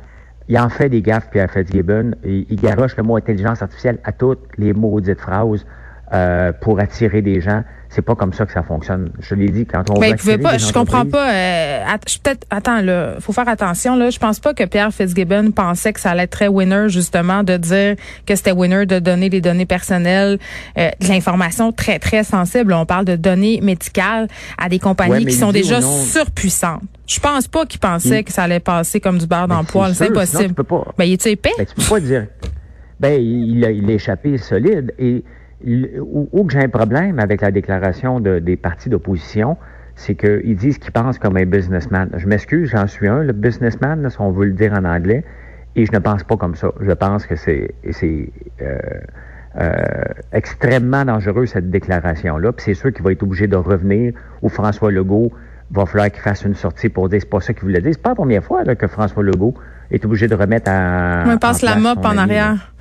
Il 0.49 0.59
en 0.59 0.69
fait 0.69 0.89
des 0.89 1.03
gaffes, 1.03 1.31
Pierre 1.31 1.51
Fitzgibbon. 1.51 2.13
Il, 2.25 2.47
il 2.49 2.61
garoche 2.61 2.97
le 2.97 3.03
mot 3.03 3.17
intelligence 3.17 3.63
artificielle 3.63 3.99
à 4.05 4.13
toutes 4.13 4.57
les 4.57 4.73
maudites 4.73 5.21
phrases 5.21 5.67
euh, 6.13 6.53
pour 6.61 6.81
attirer 6.81 7.23
des 7.23 7.41
gens. 7.41 7.63
C'est 7.91 8.03
pas 8.03 8.15
comme 8.15 8.33
ça 8.33 8.45
que 8.45 8.53
ça 8.53 8.63
fonctionne. 8.63 9.11
Je 9.19 9.35
l'ai 9.35 9.49
dit 9.49 9.67
quand 9.67 9.91
on. 9.91 9.99
Ben, 9.99 10.15
veut 10.17 10.39
pas. 10.39 10.59
Je 10.59 10.73
comprends 10.73 11.07
pas. 11.07 11.33
Euh, 11.33 11.85
peut-être. 12.23 12.47
Attends, 12.51 12.83
là, 12.83 13.17
faut 13.21 13.33
faire 13.33 13.49
attention. 13.49 13.97
Là, 13.97 14.11
je 14.11 14.19
pense 14.19 14.41
pas 14.41 14.53
que 14.53 14.65
Pierre 14.65 14.93
Fitzgibbon 14.93 15.51
pensait 15.53 15.93
que 15.93 16.01
ça 16.01 16.11
allait 16.11 16.25
être 16.25 16.31
très 16.31 16.49
winner 16.49 16.89
justement 16.89 17.43
de 17.43 17.57
dire 17.57 17.97
que 18.27 18.37
c'était 18.37 18.53
winner 18.53 18.87
de 18.87 18.99
donner 18.99 19.31
des 19.31 19.41
données 19.41 19.67
personnelles, 19.67 20.39
euh, 20.79 20.91
de 21.01 21.09
l'information 21.09 21.73
très 21.73 21.99
très 21.99 22.25
sensible. 22.25 22.73
On 22.75 22.87
parle 22.87 23.07
de 23.07 23.17
données 23.17 23.61
médicales 23.63 24.29
à 24.59 24.69
des 24.69 24.79
compagnies 24.79 25.25
qui 25.25 25.33
sont 25.33 25.53
déjà 25.53 25.81
surpuissantes. 25.81 26.83
Je 27.07 27.21
pense 27.21 27.49
pas 27.49 27.65
qu'il 27.65 27.81
pensait 27.81 28.23
que 28.23 28.33
ça 28.33 28.43
allait 28.43 28.61
passer 28.61 29.01
comme 29.01 29.19
du 29.19 29.27
beurre 29.27 29.49
dans 29.49 29.61
le 29.61 29.67
poil. 29.67 29.95
C'est 29.95 30.09
impossible. 30.09 30.55
Ben, 30.99 31.05
il 31.05 31.15
est 31.15 31.27
épais? 31.27 31.53
Ben, 31.57 31.67
tu 31.67 31.75
peux 31.75 31.89
pas 31.89 32.01
dire. 32.01 32.27
Ben, 33.01 33.23
il 33.23 33.65
a, 33.65 33.71
il 33.71 33.89
a 33.91 33.95
échappé 33.95 34.37
solide 34.39 34.93
et 34.99 35.25
où, 35.65 36.45
que 36.45 36.53
j'ai 36.53 36.63
un 36.63 36.69
problème 36.69 37.19
avec 37.19 37.41
la 37.41 37.51
déclaration 37.51 38.21
des 38.21 38.57
partis 38.57 38.89
d'opposition, 38.89 39.57
c'est 39.97 40.15
qu'ils 40.15 40.57
disent 40.57 40.79
qu'ils 40.79 40.93
pensent 40.93 41.19
comme 41.19 41.37
un 41.37 41.45
businessman. 41.45 42.09
Je 42.17 42.27
m'excuse, 42.27 42.71
j'en 42.71 42.87
suis 42.87 43.09
un, 43.09 43.23
le 43.25 43.33
businessman, 43.33 44.09
si 44.09 44.21
on 44.21 44.31
veut 44.31 44.47
le 44.47 44.53
dire 44.53 44.73
en 44.73 44.85
anglais, 44.85 45.25
et 45.75 45.87
je 45.87 45.93
ne 45.93 45.99
pense 45.99 46.23
pas 46.23 46.37
comme 46.37 46.55
ça. 46.55 46.71
Je 46.81 46.93
pense 46.93 47.27
que 47.27 47.35
c'est 47.35 47.75
euh, 48.63 48.77
euh, 49.61 49.75
extrêmement 50.33 51.05
dangereux, 51.05 51.47
cette 51.47 51.71
déclaration-là. 51.71 52.53
Puis 52.53 52.65
c'est 52.67 52.75
sûr 52.75 52.93
qu'il 52.93 53.05
va 53.05 53.13
être 53.13 53.23
obligé 53.25 53.49
de 53.49 53.57
revenir, 53.57 54.13
ou 54.43 54.49
François 54.49 54.93
Legault 54.93 55.33
va 55.73 55.85
falloir 55.85 56.11
qu'il 56.11 56.23
fasse 56.23 56.45
une 56.45 56.55
sortie 56.55 56.89
pour 56.89 57.09
dire 57.09 57.21
c'est 57.21 57.29
pas 57.29 57.41
ça 57.41 57.53
qu'il 57.53 57.65
voulait 57.65 57.81
dire. 57.81 57.91
C'est 57.93 58.03
pas 58.03 58.11
la 58.11 58.15
première 58.15 58.45
fois 58.45 58.65
que 58.65 58.87
François 58.87 59.23
Legault 59.23 59.55
est 59.91 60.05
obligé 60.05 60.29
de 60.29 60.35
remettre 60.35 60.71
à. 60.71 61.25
On 61.27 61.39
passe 61.39 61.63
la 61.63 61.77
mop 61.77 61.99
en 62.05 62.17
arrière. 62.17 62.73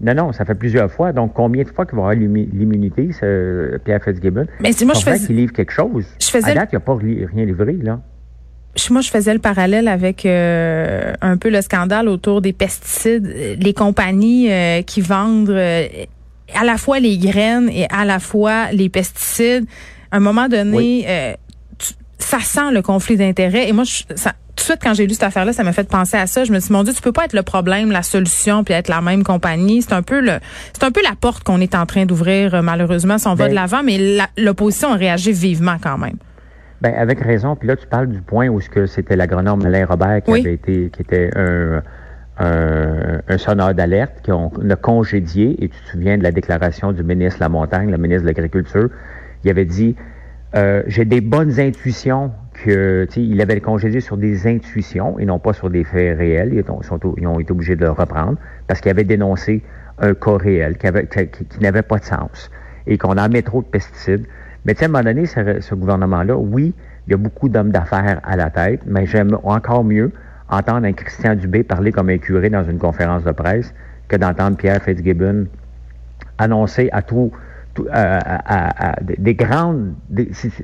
Non, 0.00 0.14
non, 0.14 0.32
ça 0.32 0.44
fait 0.44 0.54
plusieurs 0.54 0.90
fois. 0.90 1.12
Donc, 1.12 1.32
combien 1.34 1.64
de 1.64 1.68
fois 1.68 1.84
qu'il 1.84 1.96
va 1.96 2.10
avoir 2.10 2.14
l'immunité, 2.14 3.08
Pierre 3.84 4.02
Fitzgibbon? 4.02 4.46
Mais 4.60 4.72
c'est 4.72 4.84
moi, 4.84 4.94
je 4.94 5.00
faisais... 5.00 5.26
qu'il 5.26 5.36
livre 5.36 5.52
quelque 5.52 5.72
chose. 5.72 6.06
Je 6.20 6.28
faisais... 6.28 6.52
À 6.52 6.54
date, 6.54 6.68
il 6.72 6.76
n'a 6.76 6.80
pas 6.80 6.96
rien 6.96 7.44
livré, 7.44 7.72
là. 7.72 8.00
Moi, 8.90 9.00
je 9.00 9.10
faisais 9.10 9.32
le 9.34 9.40
parallèle 9.40 9.88
avec 9.88 10.24
euh, 10.24 11.12
un 11.20 11.36
peu 11.36 11.50
le 11.50 11.60
scandale 11.62 12.08
autour 12.08 12.40
des 12.40 12.52
pesticides. 12.52 13.26
Les 13.60 13.74
compagnies 13.74 14.52
euh, 14.52 14.82
qui 14.82 15.00
vendent 15.00 15.50
euh, 15.50 15.86
à 16.54 16.64
la 16.64 16.78
fois 16.78 17.00
les 17.00 17.18
graines 17.18 17.68
et 17.68 17.86
à 17.90 18.04
la 18.04 18.20
fois 18.20 18.70
les 18.70 18.88
pesticides, 18.88 19.66
à 20.12 20.18
un 20.18 20.20
moment 20.20 20.48
donné, 20.48 21.36
ça 22.18 22.38
sent 22.38 22.70
le 22.72 22.80
conflit 22.82 23.16
d'intérêts. 23.16 23.68
Et 23.68 23.72
moi, 23.72 23.84
je, 23.84 24.04
ça, 24.14 24.34
tout 24.58 24.64
de 24.64 24.70
suite, 24.70 24.80
quand 24.82 24.94
j'ai 24.94 25.06
lu 25.06 25.14
cette 25.14 25.22
affaire-là, 25.22 25.52
ça 25.52 25.62
m'a 25.62 25.72
fait 25.72 25.88
penser 25.88 26.16
à 26.16 26.26
ça. 26.26 26.44
Je 26.44 26.52
me 26.52 26.58
suis 26.58 26.68
dit, 26.68 26.72
mon 26.72 26.82
Dieu, 26.82 26.92
tu 26.92 27.00
peux 27.00 27.12
pas 27.12 27.24
être 27.24 27.32
le 27.32 27.42
problème, 27.42 27.92
la 27.92 28.02
solution, 28.02 28.64
puis 28.64 28.74
être 28.74 28.88
la 28.88 29.00
même 29.00 29.22
compagnie. 29.22 29.82
C'est 29.82 29.92
un 29.92 30.02
peu 30.02 30.20
le, 30.20 30.40
c'est 30.72 30.84
un 30.84 30.90
peu 30.90 31.00
la 31.02 31.14
porte 31.18 31.44
qu'on 31.44 31.60
est 31.60 31.74
en 31.74 31.86
train 31.86 32.06
d'ouvrir, 32.06 32.54
euh, 32.54 32.62
malheureusement, 32.62 33.18
si 33.18 33.28
on 33.28 33.34
va 33.34 33.44
ben 33.44 33.50
de 33.50 33.54
l'avant, 33.54 33.82
mais 33.84 34.18
l'opposition 34.36 34.92
a 34.92 34.96
réagi 34.96 35.32
vivement 35.32 35.76
quand 35.80 35.96
même. 35.96 36.16
Ben, 36.80 36.92
avec 36.94 37.20
raison. 37.20 37.54
Puis 37.56 37.68
là, 37.68 37.76
tu 37.76 37.86
parles 37.86 38.08
du 38.08 38.20
point 38.20 38.48
où 38.48 38.60
que 38.60 38.86
c'était 38.86 39.16
l'agronome 39.16 39.64
Alain 39.64 39.86
Robert 39.86 40.22
qui 40.22 40.32
avait 40.32 40.54
été, 40.54 40.90
qui 40.90 41.02
était 41.02 41.30
un, 41.36 41.82
un, 42.38 43.20
un 43.28 43.38
sonneur 43.38 43.74
d'alerte, 43.74 44.24
qu'on 44.26 44.50
a 44.68 44.76
congédié, 44.76 45.56
et 45.62 45.68
tu 45.68 45.80
te 45.80 45.90
souviens 45.90 46.18
de 46.18 46.22
la 46.24 46.32
déclaration 46.32 46.92
du 46.92 47.04
ministre 47.04 47.38
de 47.38 47.44
la 47.44 47.48
Montagne, 47.48 47.90
le 47.90 47.98
ministre 47.98 48.22
de 48.22 48.28
l'Agriculture, 48.28 48.90
il 49.44 49.50
avait 49.50 49.64
dit, 49.64 49.94
euh, 50.56 50.82
j'ai 50.86 51.04
des 51.04 51.20
bonnes 51.20 51.60
intuitions 51.60 52.32
que 52.64 53.06
il 53.16 53.40
avait 53.40 53.60
congédié 53.60 54.00
sur 54.00 54.16
des 54.16 54.46
intuitions 54.46 55.18
et 55.18 55.24
non 55.24 55.38
pas 55.38 55.52
sur 55.52 55.70
des 55.70 55.84
faits 55.84 56.18
réels. 56.18 56.52
Ils, 56.52 56.64
ont 57.26 57.40
été 57.40 57.52
obligés 57.52 57.76
de 57.76 57.82
le 57.82 57.90
reprendre 57.90 58.38
parce 58.66 58.80
qu'il 58.80 58.90
avait 58.90 59.04
dénoncé 59.04 59.62
un 59.98 60.14
cas 60.14 60.36
réel 60.36 60.76
qui, 60.78 60.88
qui, 61.28 61.60
n'avait 61.60 61.82
pas 61.82 61.98
de 61.98 62.04
sens 62.04 62.50
et 62.86 62.98
qu'on 62.98 63.16
en 63.16 63.28
met 63.28 63.42
trop 63.42 63.62
de 63.62 63.66
pesticides. 63.66 64.26
Mais 64.64 64.80
à 64.82 64.84
un 64.84 64.88
moment 64.88 65.04
donné, 65.04 65.26
ce, 65.26 65.60
ce 65.60 65.74
gouvernement-là, 65.74 66.36
oui, 66.36 66.74
il 67.06 67.10
y 67.12 67.14
a 67.14 67.16
beaucoup 67.16 67.48
d'hommes 67.48 67.70
d'affaires 67.70 68.20
à 68.22 68.36
la 68.36 68.50
tête, 68.50 68.80
mais 68.86 69.06
j'aime 69.06 69.38
encore 69.44 69.84
mieux 69.84 70.12
entendre 70.50 70.86
un 70.86 70.92
Christian 70.92 71.34
Dubé 71.34 71.62
parler 71.62 71.92
comme 71.92 72.08
un 72.10 72.18
curé 72.18 72.50
dans 72.50 72.64
une 72.64 72.78
conférence 72.78 73.24
de 73.24 73.32
presse 73.32 73.72
que 74.08 74.16
d'entendre 74.16 74.56
Pierre 74.56 74.82
Fitzgibbon 74.82 75.46
annoncer 76.38 76.88
à 76.92 77.02
tout 77.02 77.32
à, 77.92 78.96
des 79.00 79.34
grandes... 79.34 79.94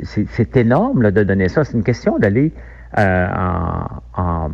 c'est 0.05 0.57
énorme 0.57 1.11
de 1.11 1.23
donner 1.23 1.49
ça. 1.49 1.65
C'est 1.65 1.75
une 1.75 1.85
question 1.85 2.19
d'aller 2.19 2.53
euh, 2.99 3.27
en, 4.17 4.51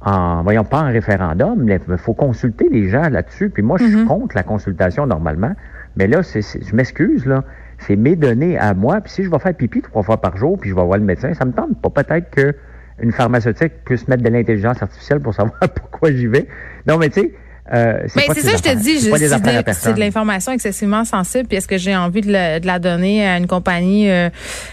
en, 0.00 0.42
voyons 0.42 0.64
pas 0.64 0.82
en 0.82 0.92
référendum, 0.92 1.62
mais 1.62 1.80
il 1.88 1.98
faut 1.98 2.14
consulter 2.14 2.68
les 2.68 2.88
gens 2.88 3.08
là-dessus. 3.08 3.50
Puis 3.50 3.62
moi, 3.62 3.78
je 3.78 3.84
suis 3.84 3.96
mhm. 3.96 4.06
contre 4.06 4.36
la 4.36 4.42
consultation 4.42 5.06
normalement. 5.06 5.52
Mais 5.96 6.06
là, 6.06 6.20
je 6.22 6.74
m'excuse, 6.74 7.26
là. 7.26 7.44
C'est 7.78 7.96
mes 7.96 8.16
données 8.16 8.58
à 8.58 8.72
moi. 8.74 9.00
Puis 9.02 9.12
si 9.12 9.24
je 9.24 9.30
vais 9.30 9.38
faire 9.38 9.54
pipi 9.54 9.82
trois 9.82 10.02
fois 10.02 10.20
par 10.20 10.36
jour, 10.36 10.58
puis 10.58 10.70
je 10.70 10.74
vais 10.74 10.82
voir 10.82 10.98
le 10.98 11.04
médecin, 11.04 11.34
ça 11.34 11.44
me 11.44 11.52
tente 11.52 11.80
pas. 11.80 11.90
Peut-être 11.90 12.30
que 12.30 12.54
une 13.00 13.12
pharmaceutique 13.12 13.72
puisse 13.84 14.08
mettre 14.08 14.22
de 14.22 14.30
l'intelligence 14.30 14.82
artificielle 14.82 15.20
pour 15.20 15.34
savoir 15.34 15.58
pourquoi 15.74 16.12
j'y 16.12 16.26
vais. 16.26 16.46
Non, 16.86 16.98
mais 16.98 17.10
tu 17.10 17.20
sais, 17.20 17.34
euh, 17.72 18.02
c'est 18.06 18.42
ça, 18.42 18.56
je 18.56 18.62
te 18.62 18.74
dis, 18.76 19.00
c'est 19.00 19.92
de, 19.94 20.00
l'information 20.00 20.52
excessivement 20.52 21.04
sensible. 21.04 21.48
Puis 21.48 21.56
est-ce 21.56 21.68
que 21.68 21.78
j'ai 21.78 21.96
envie 21.96 22.20
de 22.20 22.32
la, 22.32 22.78
donner 22.78 23.26
à 23.26 23.38
une 23.38 23.46
compagnie 23.46 24.10
euh, 24.10 24.28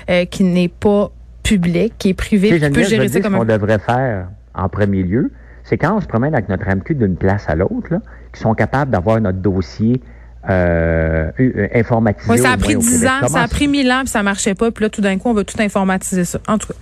euh, 0.10 0.26
qui 0.26 0.44
n'est 0.44 0.68
pas 0.68 1.12
publique, 1.42 1.96
qui 1.98 2.10
est 2.10 2.14
privée, 2.14 2.60
qui 2.60 2.70
peut 2.70 2.84
gérer 2.84 3.08
ça 3.08 3.22
comme 3.22 3.34
ce 3.34 3.38
qu'on 3.38 3.46
devrait 3.46 3.80
faire 3.80 4.28
en 4.54 4.70
premier 4.70 5.04
lieu, 5.04 5.32
c'est 5.64 5.78
quand 5.78 5.96
on 5.98 6.02
se 6.02 6.08
promène 6.08 6.34
avec 6.34 6.50
notre 6.50 6.68
AMQ 6.68 6.96
d'une 6.96 7.16
place 7.16 7.46
à 7.48 7.56
l'autre, 7.56 7.96
qui 8.34 8.40
sont 8.40 8.54
capables 8.54 8.92
d'avoir 8.92 9.20
notre 9.20 9.40
dossier 9.40 10.00
euh, 10.50 11.32
informatisé. 11.74 12.32
Oui, 12.32 12.38
ça 12.38 12.52
a 12.52 12.58
pris 12.58 12.76
10 12.76 13.06
ans, 13.08 13.28
ça 13.28 13.42
a 13.42 13.48
pris 13.48 13.68
1000 13.68 13.92
ans, 13.92 14.00
puis 14.02 14.10
ça 14.10 14.22
marchait 14.24 14.56
pas. 14.56 14.72
Puis 14.72 14.84
là, 14.84 14.90
tout 14.90 15.02
d'un 15.02 15.18
coup, 15.18 15.30
on 15.30 15.34
veut 15.34 15.46
tout 15.46 15.60
informatiser 15.60 16.26
ça. 16.26 16.40
En 16.48 16.58
tout 16.58 16.68
cas. 16.68 16.74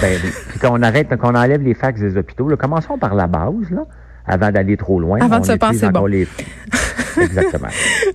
ben, 0.00 0.18
puis 0.48 0.58
qu'on 0.60 0.82
arrête, 0.82 1.14
qu'on 1.16 1.34
enlève 1.34 1.62
les 1.62 1.74
fax 1.74 2.00
des 2.00 2.16
hôpitaux, 2.16 2.48
là, 2.48 2.56
commençons 2.56 2.96
par 2.96 3.14
la 3.14 3.26
base, 3.26 3.70
là 3.70 3.84
avant 4.26 4.50
d'aller 4.50 4.76
trop 4.76 5.00
loin. 5.00 5.20
Avant 5.20 5.40
de 5.40 5.46
se 5.46 5.52
penser 5.52 5.88
bon. 5.90 6.06
Exactement. 7.20 7.68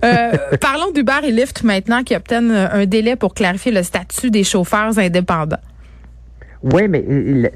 euh, 0.04 0.32
parlons 0.60 0.90
d'Uber 0.92 1.20
et 1.24 1.30
Lyft 1.30 1.62
maintenant 1.62 2.02
qui 2.02 2.14
obtiennent 2.14 2.50
un 2.50 2.84
délai 2.84 3.16
pour 3.16 3.32
clarifier 3.32 3.72
le 3.72 3.82
statut 3.82 4.30
des 4.30 4.44
chauffeurs 4.44 4.98
indépendants. 4.98 5.56
Oui, 6.62 6.88
mais 6.88 7.02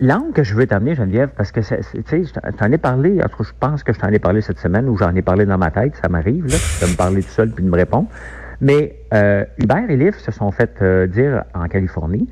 l'angle 0.01 0.33
que 0.33 0.43
je 0.43 0.55
veux 0.55 0.67
t'amener, 0.67 0.95
Geneviève, 0.95 1.29
parce 1.37 1.53
que 1.53 1.61
tu 1.61 2.03
sais, 2.07 2.23
t'en 2.59 2.73
ai 2.73 2.79
parlé, 2.79 3.21
en 3.23 3.29
tout 3.29 3.37
cas, 3.37 3.45
je 3.45 3.53
pense 3.61 3.83
que 3.83 3.93
je 3.93 3.99
t'en 3.99 4.09
ai 4.09 4.19
parlé 4.19 4.41
cette 4.41 4.59
semaine 4.59 4.89
ou 4.89 4.97
j'en 4.97 5.15
ai 5.15 5.21
parlé 5.21 5.45
dans 5.45 5.59
ma 5.59 5.71
tête, 5.71 5.95
ça 6.01 6.09
m'arrive, 6.09 6.47
là, 6.47 6.57
de 6.81 6.91
me 6.91 6.97
parler 6.97 7.23
tout 7.23 7.29
seul 7.29 7.51
puis 7.51 7.63
de 7.63 7.69
me 7.69 7.77
répondre. 7.77 8.09
Mais 8.63 8.97
euh, 9.13 9.45
Uber 9.59 9.83
et 9.91 9.97
Lyft 9.97 10.21
se 10.21 10.31
sont 10.31 10.51
fait 10.53 10.81
euh, 10.81 11.07
dire 11.07 11.45
en 11.55 11.69
Californie 11.69 12.29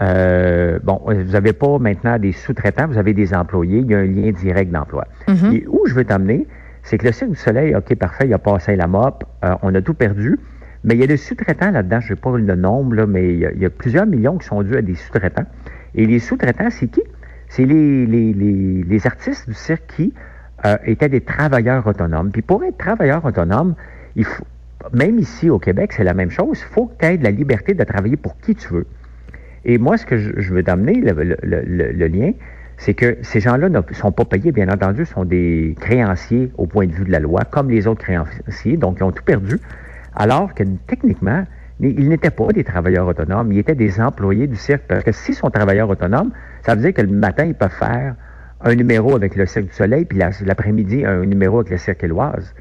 euh, 0.00 0.78
bon, 0.82 1.00
vous 1.04 1.32
n'avez 1.32 1.52
pas 1.52 1.78
maintenant 1.78 2.18
des 2.18 2.32
sous-traitants, 2.32 2.86
vous 2.86 2.98
avez 2.98 3.12
des 3.12 3.34
employés, 3.34 3.78
il 3.78 3.90
y 3.90 3.94
a 3.94 3.98
un 3.98 4.04
lien 4.04 4.32
direct 4.32 4.72
d'emploi. 4.72 5.06
Mhm. 5.28 5.52
Et 5.52 5.64
où 5.68 5.86
je 5.86 5.94
veux 5.94 6.04
t'amener, 6.04 6.46
c'est 6.82 6.98
que 6.98 7.06
le 7.06 7.12
Cirque 7.12 7.30
du 7.30 7.36
Soleil, 7.36 7.74
OK, 7.74 7.94
parfait, 7.96 8.26
il 8.26 8.34
a 8.34 8.38
passé 8.38 8.76
la 8.76 8.86
mop, 8.86 9.24
euh, 9.44 9.54
on 9.62 9.74
a 9.74 9.82
tout 9.82 9.94
perdu, 9.94 10.38
mais 10.84 10.94
il 10.94 11.00
y 11.00 11.04
a 11.04 11.06
des 11.06 11.16
sous-traitants 11.16 11.70
là-dedans, 11.70 12.00
je 12.00 12.06
ne 12.12 12.16
sais 12.16 12.20
pas 12.20 12.36
le 12.36 12.56
nombre, 12.56 12.94
là, 12.94 13.06
mais 13.06 13.34
il 13.34 13.58
y, 13.60 13.66
a, 13.66 13.70
plusieurs 13.70 14.06
millions 14.06 14.38
qui 14.38 14.46
sont 14.46 14.62
dus 14.62 14.76
à 14.76 14.82
des 14.82 14.94
sous-traitants. 14.94 15.46
Et 15.94 16.06
les 16.06 16.18
sous-traitants, 16.18 16.70
c'est 16.70 16.88
qui? 16.88 17.02
C'est 17.48 17.66
les, 17.66 18.06
les, 18.06 18.32
les, 18.32 18.82
les, 18.82 19.06
artistes 19.06 19.46
du 19.46 19.54
cirque 19.54 19.84
qui 19.94 20.14
euh, 20.64 20.76
étaient 20.86 21.10
des 21.10 21.20
travailleurs 21.20 21.86
autonomes. 21.86 22.30
Puis 22.32 22.40
pour 22.40 22.64
être 22.64 22.78
travailleur 22.78 23.24
autonome, 23.24 23.74
il 24.16 24.24
faut, 24.24 24.44
même 24.92 25.18
ici 25.18 25.50
au 25.50 25.58
Québec, 25.58 25.92
c'est 25.92 26.02
la 26.02 26.14
même 26.14 26.30
chose, 26.30 26.58
il 26.60 26.72
faut 26.74 26.86
que 26.86 26.94
tu 26.98 27.06
aies 27.06 27.16
la 27.18 27.30
liberté 27.30 27.74
de 27.74 27.84
travailler 27.84 28.16
pour 28.16 28.38
qui 28.38 28.54
tu 28.54 28.72
veux. 28.72 28.86
Et 29.64 29.78
moi, 29.78 29.96
ce 29.96 30.06
que 30.06 30.18
je, 30.18 30.52
veux 30.52 30.62
t'amener, 30.62 31.00
le, 31.00 32.06
lien, 32.08 32.32
c'est 32.78 32.94
que 32.94 33.16
ces 33.22 33.40
gens-là 33.40 33.68
ne 33.68 33.80
sont 33.92 34.12
pas 34.12 34.24
payés, 34.24 34.50
bien 34.52 34.68
entendu, 34.68 35.04
sont 35.04 35.24
des 35.24 35.76
créanciers 35.80 36.50
au 36.58 36.66
point 36.66 36.86
de 36.86 36.92
vue 36.92 37.04
de 37.04 37.12
la 37.12 37.20
loi, 37.20 37.42
comme 37.44 37.70
les 37.70 37.86
autres 37.86 38.02
créanciers, 38.02 38.76
donc 38.76 38.96
ils 38.98 39.04
ont 39.04 39.12
tout 39.12 39.22
perdu, 39.22 39.58
alors 40.16 40.52
que 40.54 40.64
techniquement, 40.86 41.44
ils 41.80 42.08
n'étaient 42.08 42.30
pas 42.30 42.48
des 42.48 42.64
travailleurs 42.64 43.06
autonomes, 43.06 43.52
ils 43.52 43.58
étaient 43.58 43.74
des 43.74 44.00
employés 44.00 44.46
du 44.46 44.56
cirque. 44.56 44.82
Parce 44.86 45.04
que 45.04 45.12
s'ils 45.12 45.34
sont 45.34 45.50
travailleurs 45.50 45.90
autonomes, 45.90 46.30
ça 46.64 46.74
veut 46.74 46.82
dire 46.82 46.92
que 46.92 47.02
le 47.02 47.08
matin, 47.08 47.44
ils 47.44 47.54
peuvent 47.54 47.70
faire 47.70 48.14
un 48.64 48.74
numéro 48.74 49.16
avec 49.16 49.34
le 49.36 49.46
Cirque 49.46 49.66
du 49.66 49.72
Soleil, 49.72 50.04
puis 50.04 50.18
l'après-midi, 50.18 51.04
un 51.04 51.24
numéro 51.24 51.60
avec 51.60 51.70
le 51.70 51.78
Cirque 51.78 52.04
Éloise. 52.04 52.54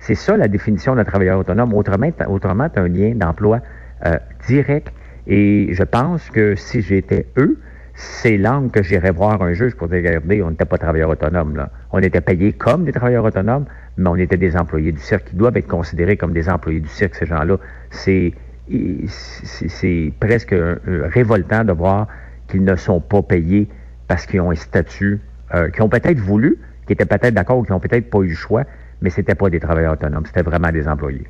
C'est 0.00 0.14
ça 0.14 0.36
la 0.36 0.48
définition 0.48 0.94
d'un 0.94 1.04
travailleur 1.04 1.38
autonome. 1.40 1.74
Autrement, 1.74 2.10
autrement 2.28 2.68
tu 2.68 2.78
as 2.78 2.82
un 2.82 2.88
lien 2.88 3.14
d'emploi 3.14 3.60
euh, 4.06 4.16
direct 4.46 4.92
et 5.28 5.68
je 5.72 5.82
pense 5.82 6.30
que 6.30 6.56
si 6.56 6.80
j'étais 6.80 7.26
eux, 7.36 7.58
c'est 7.94 8.38
l'angle 8.38 8.70
que 8.70 8.82
j'irais 8.82 9.10
voir 9.10 9.42
un 9.42 9.52
juge 9.52 9.74
pour 9.74 9.88
dire, 9.88 9.98
regardez, 9.98 10.42
on 10.42 10.50
n'était 10.50 10.64
pas 10.64 10.78
travailleurs 10.78 11.10
autonomes. 11.10 11.56
Là. 11.56 11.70
On 11.92 11.98
était 11.98 12.20
payés 12.20 12.52
comme 12.52 12.84
des 12.84 12.92
travailleurs 12.92 13.24
autonomes, 13.24 13.66
mais 13.96 14.08
on 14.08 14.16
était 14.16 14.36
des 14.36 14.56
employés 14.56 14.92
du 14.92 15.00
cirque 15.00 15.30
qui 15.30 15.36
doivent 15.36 15.56
être 15.56 15.66
considérés 15.66 16.16
comme 16.16 16.32
des 16.32 16.48
employés 16.48 16.80
du 16.80 16.88
cirque, 16.88 17.14
ces 17.16 17.26
gens-là. 17.26 17.58
C'est, 17.90 18.32
c'est, 18.68 20.12
presque 20.20 20.54
révoltant 20.86 21.64
de 21.64 21.72
voir 21.72 22.06
qu'ils 22.48 22.64
ne 22.64 22.76
sont 22.76 23.00
pas 23.00 23.22
payés 23.22 23.68
parce 24.06 24.24
qu'ils 24.26 24.40
ont 24.40 24.50
un 24.50 24.54
statut, 24.54 25.20
euh, 25.54 25.68
qu'ils 25.70 25.82
ont 25.82 25.88
peut-être 25.88 26.20
voulu, 26.20 26.58
qui 26.86 26.94
étaient 26.94 27.04
peut-être 27.04 27.34
d'accord 27.34 27.58
ou 27.58 27.64
qui 27.64 27.72
n'ont 27.72 27.80
peut-être 27.80 28.08
pas 28.08 28.20
eu 28.20 28.28
le 28.28 28.34
choix, 28.34 28.64
mais 29.02 29.10
c'était 29.10 29.34
pas 29.34 29.50
des 29.50 29.60
travailleurs 29.60 29.92
autonomes, 29.94 30.24
c'était 30.24 30.42
vraiment 30.42 30.70
des 30.70 30.88
employés. 30.88 31.26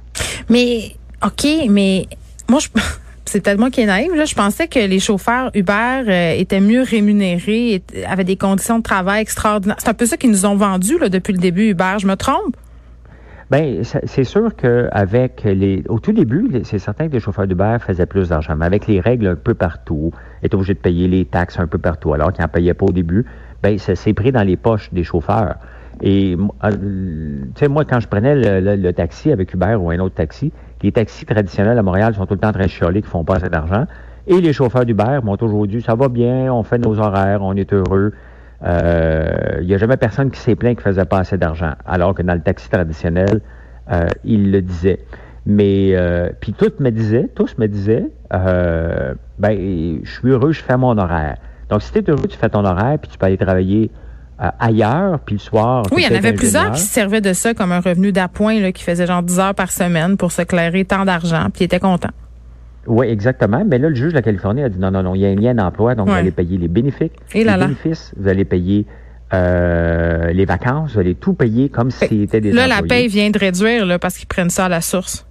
Mais, 0.48 0.96
OK, 1.24 1.46
mais 1.68 2.06
moi, 2.48 2.60
je 2.60 2.68
c'est 3.28 3.40
peut-être 3.40 3.58
moi 3.58 3.70
qui 3.70 3.80
est 3.80 3.86
naïve, 3.86 4.14
là, 4.14 4.24
je 4.24 4.34
pensais 4.34 4.68
que 4.68 4.78
les 4.78 4.98
chauffeurs 4.98 5.50
Uber 5.54 6.02
euh, 6.08 6.32
étaient 6.32 6.60
mieux 6.60 6.82
rémunérés, 6.82 7.82
avaient 8.06 8.24
des 8.24 8.36
conditions 8.36 8.78
de 8.78 8.82
travail 8.82 9.22
extraordinaires. 9.22 9.76
C'est 9.78 9.88
un 9.88 9.94
peu 9.94 10.06
ça 10.06 10.16
qu'ils 10.16 10.30
nous 10.30 10.46
ont 10.46 10.56
vendu 10.56 10.98
là, 10.98 11.08
depuis 11.08 11.32
le 11.32 11.38
début, 11.38 11.70
Uber. 11.70 11.96
Je 11.98 12.06
me 12.06 12.16
trompe? 12.16 12.56
Bien, 13.50 13.80
c'est 13.82 14.24
sûr 14.24 14.54
qu'avec 14.56 15.42
les. 15.44 15.82
Au 15.88 15.98
tout 16.00 16.12
début, 16.12 16.50
c'est 16.64 16.78
certain 16.78 17.08
que 17.08 17.14
les 17.14 17.20
chauffeurs 17.20 17.46
d'Uber 17.46 17.78
faisaient 17.80 18.04
plus 18.04 18.28
d'argent, 18.28 18.54
mais 18.54 18.66
avec 18.66 18.86
les 18.86 19.00
règles 19.00 19.26
un 19.26 19.36
peu 19.36 19.54
partout, 19.54 20.12
étaient 20.42 20.54
obligés 20.54 20.74
de 20.74 20.80
payer 20.80 21.08
les 21.08 21.24
taxes 21.24 21.58
un 21.58 21.66
peu 21.66 21.78
partout, 21.78 22.12
alors 22.12 22.30
qu'ils 22.30 22.42
n'en 22.42 22.48
payaient 22.48 22.74
pas 22.74 22.84
au 22.84 22.92
début, 22.92 23.24
bien, 23.62 23.78
ça 23.78 23.94
s'est 23.94 24.12
pris 24.12 24.32
dans 24.32 24.42
les 24.42 24.58
poches 24.58 24.92
des 24.92 25.02
chauffeurs. 25.02 25.54
Et, 26.02 26.36
euh, 26.64 26.70
tu 26.70 27.50
sais, 27.56 27.68
moi, 27.68 27.84
quand 27.84 28.00
je 28.00 28.08
prenais 28.08 28.34
le, 28.60 28.92
taxi 28.92 29.32
avec 29.32 29.52
Uber 29.54 29.76
ou 29.80 29.90
un 29.90 29.98
autre 29.98 30.14
taxi, 30.14 30.52
les 30.82 30.92
taxis 30.92 31.24
traditionnels 31.24 31.78
à 31.78 31.82
Montréal 31.82 32.14
sont 32.14 32.26
tout 32.26 32.34
le 32.34 32.40
temps 32.40 32.52
très 32.52 32.68
chialés, 32.68 33.02
qui 33.02 33.08
font 33.08 33.24
pas 33.24 33.36
assez 33.36 33.48
d'argent. 33.48 33.86
Et 34.26 34.40
les 34.40 34.52
chauffeurs 34.52 34.84
d'Uber 34.84 35.20
m'ont 35.22 35.36
toujours 35.36 35.66
dit, 35.66 35.80
ça 35.80 35.94
va 35.94 36.08
bien, 36.08 36.52
on 36.52 36.62
fait 36.62 36.78
nos 36.78 36.98
horaires, 36.98 37.42
on 37.42 37.54
est 37.54 37.72
heureux. 37.72 38.12
Il 38.60 38.66
euh, 38.68 39.62
n'y 39.62 39.74
a 39.74 39.78
jamais 39.78 39.96
personne 39.96 40.30
qui 40.30 40.40
s'est 40.40 40.56
plaint 40.56 40.76
qui 40.76 40.82
faisait 40.82 41.04
pas 41.04 41.18
assez 41.18 41.38
d'argent. 41.38 41.72
Alors 41.86 42.14
que 42.14 42.22
dans 42.22 42.34
le 42.34 42.40
taxi 42.40 42.68
traditionnel, 42.68 43.40
euh, 43.90 44.08
ils 44.24 44.50
le 44.50 44.60
disaient. 44.60 45.00
Mais, 45.46 45.92
euh, 45.94 46.28
puis 46.40 46.52
tous 46.52 46.78
me 46.78 46.90
disaient, 46.90 47.28
tous 47.34 47.56
me 47.56 47.66
disaient, 47.66 48.10
euh, 48.34 49.14
ben, 49.38 50.00
je 50.02 50.10
suis 50.10 50.28
heureux, 50.28 50.52
je 50.52 50.62
fais 50.62 50.76
mon 50.76 50.98
horaire. 50.98 51.36
Donc, 51.70 51.80
si 51.80 51.90
tu 51.92 51.98
es 51.98 52.10
heureux, 52.10 52.26
tu 52.28 52.36
fais 52.36 52.50
ton 52.50 52.64
horaire, 52.66 52.98
puis 52.98 53.10
tu 53.10 53.16
peux 53.16 53.26
aller 53.26 53.38
travailler 53.38 53.90
euh, 54.40 54.50
ailleurs, 54.60 55.18
puis 55.20 55.36
le 55.36 55.40
soir. 55.40 55.84
Oui, 55.90 56.04
il 56.06 56.10
y 56.10 56.14
en 56.14 56.18
avait 56.18 56.32
plusieurs 56.32 56.72
qui 56.72 56.80
se 56.80 56.92
servaient 56.92 57.20
de 57.20 57.32
ça 57.32 57.54
comme 57.54 57.72
un 57.72 57.80
revenu 57.80 58.12
d'appoint, 58.12 58.72
qui 58.72 58.84
faisait 58.84 59.06
genre 59.06 59.22
10 59.22 59.38
heures 59.40 59.54
par 59.54 59.72
semaine 59.72 60.16
pour 60.16 60.32
se 60.32 60.42
clairer 60.42 60.84
tant 60.84 61.04
d'argent, 61.04 61.46
puis 61.52 61.62
ils 61.62 61.64
étaient 61.64 61.80
contents. 61.80 62.12
Oui, 62.86 63.06
exactement. 63.08 63.64
Mais 63.66 63.78
là, 63.78 63.88
le 63.88 63.94
juge 63.94 64.10
de 64.10 64.14
la 64.14 64.22
Californie 64.22 64.62
a 64.62 64.68
dit 64.68 64.78
non, 64.78 64.90
non, 64.90 65.02
non, 65.02 65.14
il 65.14 65.20
y 65.20 65.26
a 65.26 65.28
un 65.28 65.34
lien 65.34 65.54
d'emploi, 65.54 65.94
donc 65.94 66.08
vous 66.08 66.14
allez 66.14 66.30
payer 66.30 66.56
les 66.56 66.68
bénéfices, 66.68 67.10
les 67.34 67.44
bénéfices, 67.44 68.14
vous 68.16 68.28
allez 68.28 68.44
payer 68.44 68.86
euh, 69.34 70.32
les 70.32 70.46
vacances, 70.46 70.94
vous 70.94 71.00
allez 71.00 71.14
tout 71.14 71.34
payer 71.34 71.68
comme 71.68 71.90
si 71.90 72.06
c'était 72.08 72.40
des 72.40 72.52
Là, 72.52 72.66
la 72.66 72.82
paye 72.82 73.08
vient 73.08 73.30
de 73.30 73.38
réduire 73.38 73.84
là, 73.84 73.98
parce 73.98 74.16
qu'ils 74.16 74.28
prennent 74.28 74.50
ça 74.50 74.66
à 74.66 74.68
la 74.68 74.80
source. 74.80 75.26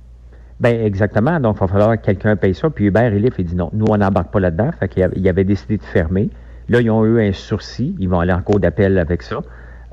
Ben 0.59 0.85
exactement. 0.85 1.39
Donc, 1.39 1.57
il 1.57 1.59
va 1.61 1.67
falloir 1.67 1.97
que 1.99 2.05
quelqu'un 2.05 2.35
paye 2.35 2.53
ça. 2.53 2.69
Puis 2.69 2.85
Hubert 2.85 3.13
Elif, 3.13 3.33
il 3.37 3.45
dit 3.45 3.55
non, 3.55 3.69
nous, 3.73 3.85
on 3.89 3.97
n'embarque 3.97 4.31
pas 4.31 4.39
là-dedans. 4.39 4.71
Fait 4.79 4.87
qu'il 4.87 5.27
avait 5.27 5.43
décidé 5.43 5.77
de 5.77 5.83
fermer. 5.83 6.29
Là, 6.69 6.81
ils 6.81 6.91
ont 6.91 7.05
eu 7.05 7.21
un 7.21 7.31
sursis. 7.31 7.95
Ils 7.99 8.09
vont 8.09 8.19
aller 8.19 8.33
en 8.33 8.41
cours 8.41 8.59
d'appel 8.59 8.97
avec 8.97 9.21
ça. 9.21 9.41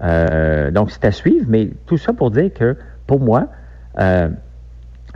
Euh, 0.02 0.70
donc, 0.70 0.90
c'est 0.90 1.04
à 1.04 1.12
suivre. 1.12 1.46
Mais 1.48 1.70
tout 1.86 1.96
ça 1.96 2.12
pour 2.12 2.30
dire 2.30 2.52
que, 2.52 2.76
pour 3.06 3.20
moi, 3.20 3.48
euh, 4.00 4.28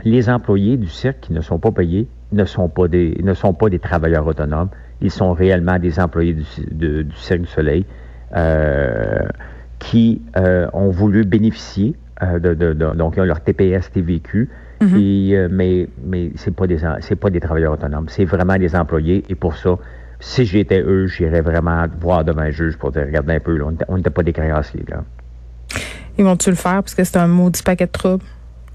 les 0.03 0.29
employés 0.29 0.77
du 0.77 0.87
cirque 0.87 1.19
qui 1.21 1.33
ne 1.33 1.41
sont 1.41 1.59
pas 1.59 1.71
payés 1.71 2.07
ne 2.31 2.45
sont 2.45 2.69
pas 2.69 2.87
des, 2.87 3.17
ne 3.21 3.33
sont 3.33 3.53
pas 3.53 3.69
des 3.69 3.79
travailleurs 3.79 4.25
autonomes. 4.25 4.69
Ils 5.01 5.11
sont 5.11 5.33
réellement 5.33 5.79
des 5.79 5.99
employés 5.99 6.33
du, 6.33 6.43
du 6.71 7.15
Cirque 7.15 7.41
du 7.41 7.47
Soleil 7.47 7.85
euh, 8.35 9.19
qui 9.79 10.21
ont 10.73 10.89
voulu 10.89 11.23
bénéficier 11.23 11.95
de, 12.21 12.53
de, 12.53 12.73
de, 12.73 12.95
donc 12.95 13.13
ils 13.15 13.21
ont 13.21 13.25
leur 13.25 13.41
TPS 13.41 13.91
TVQ. 13.91 14.49
Mm-hmm. 14.81 15.47
mais 15.49 15.89
mais 16.05 16.31
c'est 16.35 16.55
pas 16.55 16.65
des 16.65 16.77
c'est 17.01 17.17
pas 17.17 17.29
des 17.29 17.41
travailleurs 17.41 17.73
autonomes, 17.73 18.07
c'est 18.07 18.23
vraiment 18.23 18.55
des 18.57 18.77
employés 18.77 19.25
et 19.27 19.35
pour 19.35 19.57
ça 19.57 19.77
si 20.19 20.45
j'étais 20.45 20.81
eux, 20.81 21.07
j'irais 21.07 21.41
vraiment 21.41 21.85
voir 21.99 22.25
devant 22.25 22.41
un 22.41 22.51
juge 22.51 22.77
pour 22.77 22.91
dire, 22.91 23.03
regardez 23.05 23.35
un 23.35 23.39
peu, 23.39 23.57
on 23.87 23.97
n'était 23.97 24.09
pas 24.09 24.23
des 24.23 24.33
créanciers. 24.33 24.83
Là. 24.87 25.03
Ils 26.17 26.25
vont-tu 26.25 26.49
le 26.49 26.55
faire 26.55 26.83
parce 26.83 26.95
que 26.95 27.03
c'est 27.03 27.17
un 27.17 27.27
maudit 27.27 27.63
paquet 27.63 27.85
de 27.85 27.91
troubles? 27.91 28.25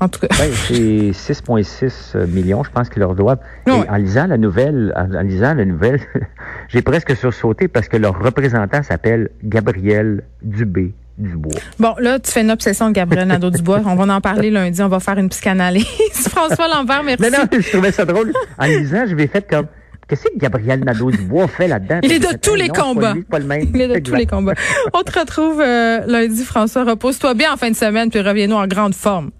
En 0.00 0.08
tout 0.08 0.20
cas. 0.20 0.28
Ben, 0.38 0.50
c'est 0.52 1.12
6,6 1.12 2.26
millions, 2.26 2.64
je 2.64 2.70
pense 2.70 2.88
qu'ils 2.88 3.00
leur 3.00 3.14
doivent. 3.14 3.38
en 3.66 3.96
lisant 3.96 4.26
la 4.26 4.38
nouvelle, 4.38 4.92
en, 4.96 5.22
lisant 5.22 5.54
la 5.54 5.64
nouvelle, 5.64 6.00
j'ai 6.68 6.82
presque 6.82 7.14
sursauté 7.16 7.68
parce 7.68 7.88
que 7.88 7.96
leur 7.96 8.18
représentant 8.18 8.82
s'appelle 8.82 9.30
Gabriel 9.42 10.24
Dubé. 10.42 10.94
Dubois. 11.16 11.60
Bon, 11.78 11.94
là, 12.00 12.18
tu 12.18 12.32
fais 12.32 12.40
une 12.40 12.50
obsession 12.50 12.88
de 12.88 12.92
Gabriel 12.92 13.28
Nadeau-Dubois. 13.28 13.82
on 13.86 13.94
va 13.94 14.12
en 14.12 14.20
parler 14.20 14.50
lundi. 14.50 14.82
On 14.82 14.88
va 14.88 14.98
faire 14.98 15.16
une 15.16 15.28
psychanalyse. 15.28 15.86
François 16.28 16.66
Lambert, 16.66 17.04
merci. 17.04 17.22
Non, 17.22 17.38
non, 17.38 17.60
je 17.60 17.70
trouvais 17.70 17.92
ça 17.92 18.04
drôle. 18.04 18.32
En 18.58 18.64
lisant, 18.64 19.04
je 19.06 19.14
vais 19.14 19.28
fait 19.28 19.48
comme, 19.48 19.66
Qu'est-ce 20.08 20.24
que 20.24 20.36
Gabriel 20.36 20.80
Nadeau-Dubois 20.84 21.48
fait 21.48 21.68
là-dedans? 21.68 22.00
Il 22.02 22.12
est 22.12 22.18
de 22.18 22.36
tous 22.36 22.54
les 22.54 22.68
combats. 22.68 23.14
Il 23.14 23.80
est 23.80 23.88
de 23.88 23.98
tous 24.00 24.14
les 24.14 24.26
combats. 24.26 24.54
On 24.92 25.02
te 25.02 25.18
retrouve 25.18 25.60
euh, 25.60 26.00
lundi, 26.06 26.44
François. 26.44 26.84
Repose-toi 26.84 27.34
bien 27.34 27.52
en 27.52 27.56
fin 27.56 27.70
de 27.70 27.76
semaine, 27.76 28.10
puis 28.10 28.20
reviens-nous 28.20 28.56
en 28.56 28.66
grande 28.66 28.94
forme. 28.94 29.30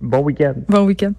Bon 0.00 0.18
week-end. 0.18 0.54
Bon 0.68 0.84
week-end. 0.84 1.12